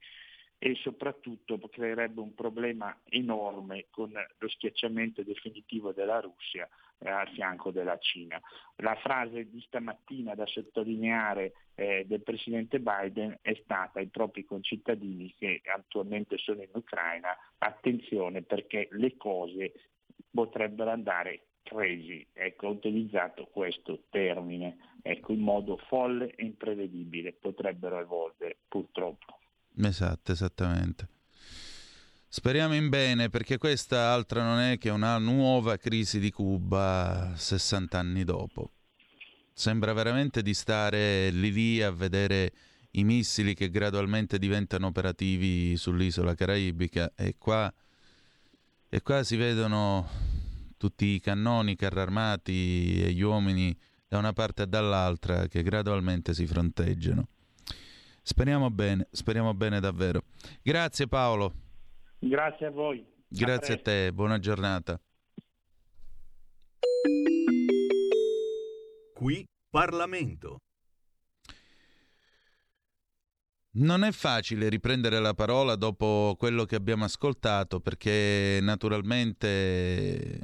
[0.60, 6.68] e soprattutto creerebbe un problema enorme con lo schiacciamento definitivo della Russia
[7.00, 8.42] eh, al fianco della Cina.
[8.78, 15.34] La frase di stamattina da sottolineare eh, del Presidente Biden è stata ai propri concittadini
[15.38, 17.30] che attualmente sono in Ucraina,
[17.60, 19.74] attenzione perché le cose
[20.32, 28.00] potrebbero andare crazy, ecco, ho utilizzato questo termine, ecco, in modo folle e imprevedibile, potrebbero
[28.00, 29.38] evolvere purtroppo.
[29.82, 31.08] Esatto, esattamente.
[32.30, 37.98] Speriamo in bene perché questa altra non è che una nuova crisi di Cuba 60
[37.98, 38.72] anni dopo.
[39.54, 42.52] Sembra veramente di stare lì lì a vedere
[42.92, 47.74] i missili che gradualmente diventano operativi sull'isola caraibica e qua,
[48.90, 50.08] e qua si vedono
[50.78, 53.76] tutti i cannoni, i carri armati e gli uomini
[54.08, 57.28] da una parte e dall'altra che gradualmente si fronteggiano.
[58.28, 60.24] Speriamo bene, speriamo bene davvero.
[60.62, 61.54] Grazie Paolo.
[62.20, 63.02] Grazie a voi.
[63.26, 65.00] Grazie a, a te, buona giornata.
[69.14, 70.58] Qui Parlamento.
[73.76, 80.42] Non è facile riprendere la parola dopo quello che abbiamo ascoltato perché naturalmente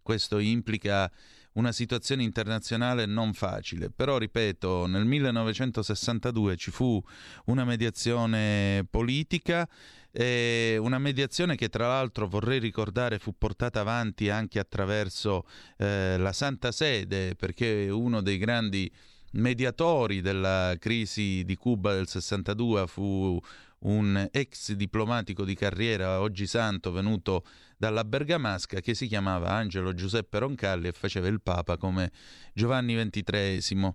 [0.00, 1.12] questo implica
[1.54, 7.02] una situazione internazionale non facile, però ripeto, nel 1962 ci fu
[7.46, 9.68] una mediazione politica,
[10.10, 15.46] eh, una mediazione che tra l'altro vorrei ricordare fu portata avanti anche attraverso
[15.76, 18.90] eh, la Santa Sede, perché uno dei grandi
[19.32, 23.40] mediatori della crisi di Cuba del 62 fu
[23.82, 27.44] un ex diplomatico di carriera, oggi santo, venuto
[27.76, 32.12] dalla Bergamasca, che si chiamava Angelo Giuseppe Roncalli e faceva il Papa come
[32.52, 33.92] Giovanni XXIII.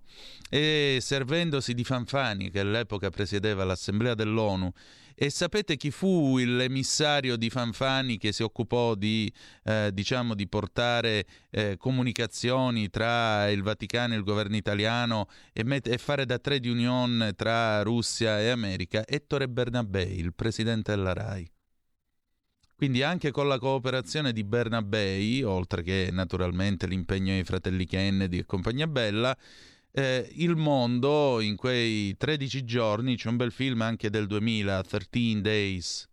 [0.50, 4.72] E servendosi di Fanfani, che all'epoca presiedeva l'Assemblea dell'ONU,
[5.20, 9.30] e sapete chi fu l'emissario di Fanfani che si occupò di,
[9.64, 15.88] eh, diciamo, di portare eh, comunicazioni tra il Vaticano e il governo italiano e, met-
[15.88, 19.04] e, fare da trade union tra Russia e America?
[19.04, 21.50] Ettore Bernabei, il presidente della RAI.
[22.76, 28.46] Quindi anche con la cooperazione di Bernabei, oltre che naturalmente l'impegno dei fratelli Kennedy e
[28.46, 29.36] compagnia bella,
[29.98, 35.40] eh, il mondo in quei 13 giorni, c'è un bel film anche del 2000, 13
[35.40, 36.08] Days,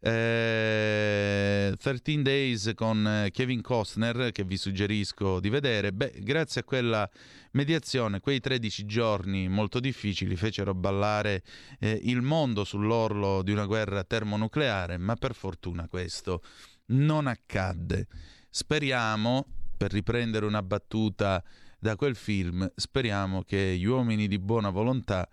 [0.00, 5.92] eh, 13 Days con eh, Kevin Costner che vi suggerisco di vedere.
[5.92, 7.06] Beh, grazie a quella
[7.50, 11.42] mediazione, quei 13 giorni molto difficili fecero ballare
[11.78, 16.42] eh, il mondo sull'orlo di una guerra termonucleare, ma per fortuna questo
[16.86, 18.06] non accadde.
[18.48, 19.44] Speriamo,
[19.76, 21.44] per riprendere una battuta
[21.86, 25.28] da quel film, speriamo che gli uomini di buona volontà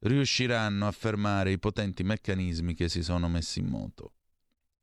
[0.00, 4.12] riusciranno a fermare i potenti meccanismi che si sono messi in moto.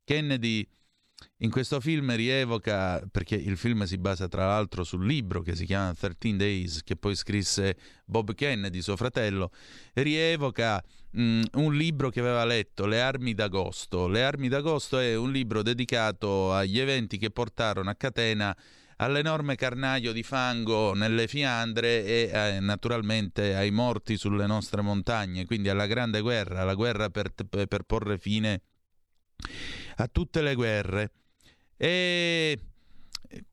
[0.02, 0.66] Kennedy
[1.38, 5.66] in questo film rievoca, perché il film si basa tra l'altro sul libro che si
[5.66, 7.76] chiama 13 Days, che poi scrisse
[8.06, 9.50] Bob Kennedy, suo fratello,
[9.92, 14.08] rievoca mh, un libro che aveva letto, Le armi d'agosto.
[14.08, 18.56] Le armi d'agosto è un libro dedicato agli eventi che portarono a catena
[19.04, 25.68] all'enorme carnaio di fango nelle Fiandre e eh, naturalmente ai morti sulle nostre montagne, quindi
[25.68, 28.62] alla grande guerra, alla guerra per, per porre fine
[29.96, 31.12] a tutte le guerre.
[31.76, 32.58] E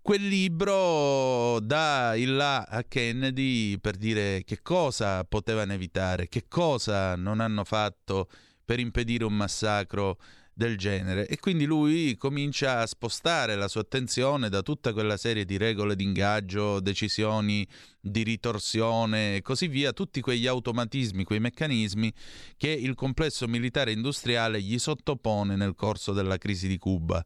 [0.02, 7.16] quel libro dà il là a Kennedy per dire che cosa potevano evitare, che cosa
[7.16, 8.30] non hanno fatto
[8.64, 10.18] per impedire un massacro
[10.54, 11.28] del genere.
[11.28, 15.96] E quindi lui comincia a spostare la sua attenzione da tutta quella serie di regole
[15.96, 17.68] di ingaggio, decisioni
[18.00, 22.12] di ritorsione e così via, tutti quegli automatismi, quei meccanismi
[22.58, 27.24] che il complesso militare industriale gli sottopone nel corso della crisi di Cuba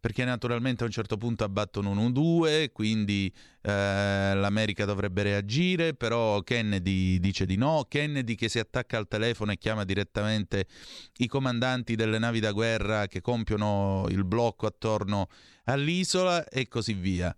[0.00, 6.40] perché naturalmente a un certo punto abbattono un U2, quindi eh, l'America dovrebbe reagire, però
[6.42, 10.66] Kennedy dice di no, Kennedy che si attacca al telefono e chiama direttamente
[11.18, 15.28] i comandanti delle navi da guerra che compiono il blocco attorno
[15.64, 17.34] all'isola e così via.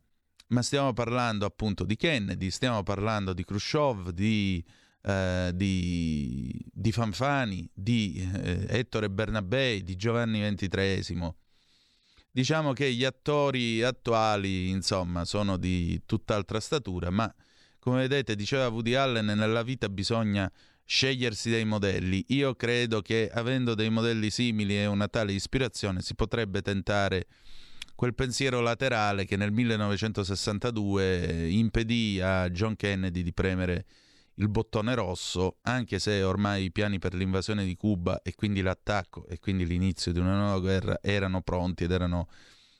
[0.48, 4.62] Ma stiamo parlando appunto di Kennedy, stiamo parlando di Khrushchev, di,
[5.02, 11.34] eh, di, di Fanfani, di eh, Ettore Bernabei, di Giovanni XXIII
[12.36, 17.32] Diciamo che gli attori attuali, insomma, sono di tutt'altra statura, ma
[17.78, 20.50] come vedete, diceva Woody Allen, nella vita bisogna
[20.84, 22.24] scegliersi dei modelli.
[22.30, 27.28] Io credo che avendo dei modelli simili e una tale ispirazione si potrebbe tentare
[27.94, 33.84] quel pensiero laterale che nel 1962 impedì a John Kennedy di premere
[34.36, 39.26] il bottone rosso, anche se ormai i piani per l'invasione di Cuba e quindi l'attacco
[39.26, 42.28] e quindi l'inizio di una nuova guerra erano pronti ed erano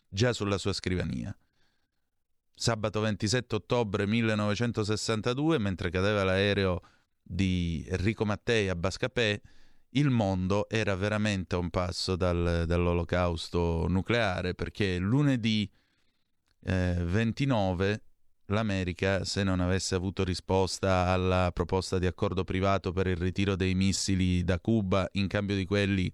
[0.08, 1.36] già sulla sua scrivania.
[2.56, 6.80] Sabato 27 ottobre 1962, mentre cadeva l'aereo
[7.22, 9.40] di Enrico Mattei a Bascapè,
[9.96, 15.70] il mondo era veramente a un passo dal, dall'olocausto nucleare perché lunedì
[16.64, 18.02] eh, 29
[18.46, 23.74] l'America, se non avesse avuto risposta alla proposta di accordo privato per il ritiro dei
[23.74, 26.12] missili da Cuba in cambio di quelli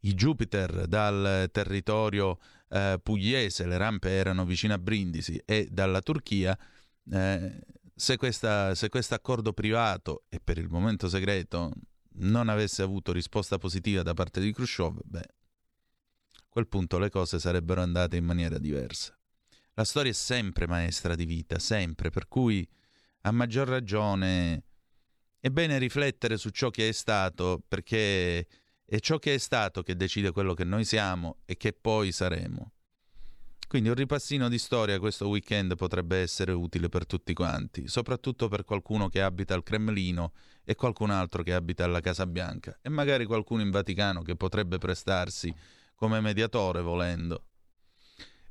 [0.00, 2.38] i Jupiter dal territorio
[2.68, 6.56] eh, pugliese, le rampe erano vicino a Brindisi, e dalla Turchia,
[7.10, 7.60] eh,
[7.94, 11.72] se questo accordo privato e per il momento segreto
[12.16, 17.38] non avesse avuto risposta positiva da parte di Khrushchev, beh, a quel punto le cose
[17.38, 19.16] sarebbero andate in maniera diversa.
[19.74, 22.66] La storia è sempre maestra di vita, sempre, per cui
[23.22, 24.62] a maggior ragione
[25.40, 28.46] è bene riflettere su ciò che è stato, perché
[28.84, 32.72] è ciò che è stato che decide quello che noi siamo e che poi saremo.
[33.66, 38.62] Quindi un ripassino di storia questo weekend potrebbe essere utile per tutti quanti, soprattutto per
[38.62, 40.32] qualcuno che abita al Cremlino
[40.62, 44.78] e qualcun altro che abita alla Casa Bianca e magari qualcuno in Vaticano che potrebbe
[44.78, 45.52] prestarsi
[45.96, 47.46] come mediatore volendo.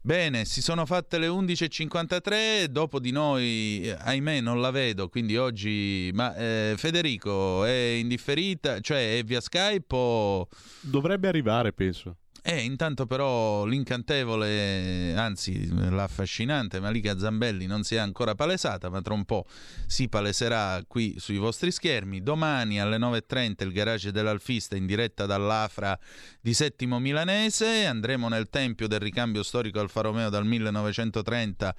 [0.06, 5.38] Bene, si sono fatte le 11.53, dopo di noi, eh, ahimè, non la vedo, quindi
[5.38, 6.12] oggi...
[6.14, 10.50] Ma eh, Federico è indifferita, cioè è via Skype o...
[10.82, 12.18] Dovrebbe arrivare, penso.
[12.46, 19.02] E eh, intanto però l'incantevole, anzi l'affascinante Malika Zambelli non si è ancora palesata, ma
[19.02, 19.46] tra un po'
[19.88, 22.22] si paleserà qui sui vostri schermi.
[22.22, 25.98] Domani alle 9.30 il garage dell'Alfista in diretta dall'Afra
[26.42, 27.86] di Settimo Milanese.
[27.86, 31.76] Andremo nel tempio del ricambio storico Alfa Romeo dal 1930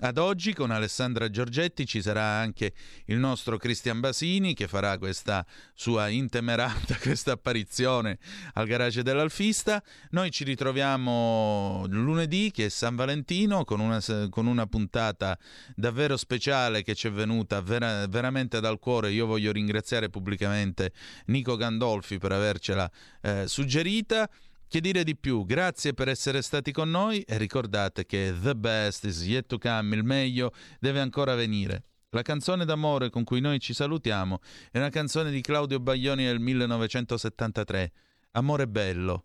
[0.00, 1.86] ad oggi con Alessandra Giorgetti.
[1.86, 2.74] Ci sarà anche
[3.06, 8.18] il nostro Cristian Basini che farà questa sua intemerata, questa apparizione
[8.52, 9.82] al garage dell'Alfista.
[10.10, 15.38] Noi ci ritroviamo lunedì, che è San Valentino, con una, con una puntata
[15.74, 19.10] davvero speciale che ci è venuta vera, veramente dal cuore.
[19.10, 20.92] Io voglio ringraziare pubblicamente
[21.26, 22.90] Nico Gandolfi per avercela
[23.22, 24.28] eh, suggerita.
[24.68, 25.44] Che dire di più?
[25.44, 29.94] Grazie per essere stati con noi e ricordate che the best is yet to come,
[29.94, 31.84] il meglio deve ancora venire.
[32.14, 36.40] La canzone d'amore con cui noi ci salutiamo è una canzone di Claudio Baglioni del
[36.40, 37.92] 1973,
[38.32, 39.24] Amore bello.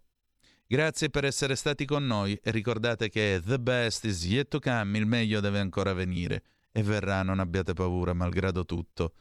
[0.69, 4.97] Grazie per essere stati con noi e ricordate che the best is yet to come,
[4.97, 9.13] il meglio deve ancora venire e verrà, non abbiate paura, malgrado tutto.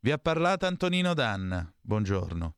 [0.00, 1.72] Vi ha parlato Antonino Danna.
[1.80, 2.56] Buongiorno.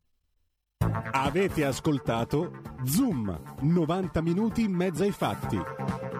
[1.12, 6.14] Avete ascoltato Zoom, 90 minuti in mezzo ai fatti.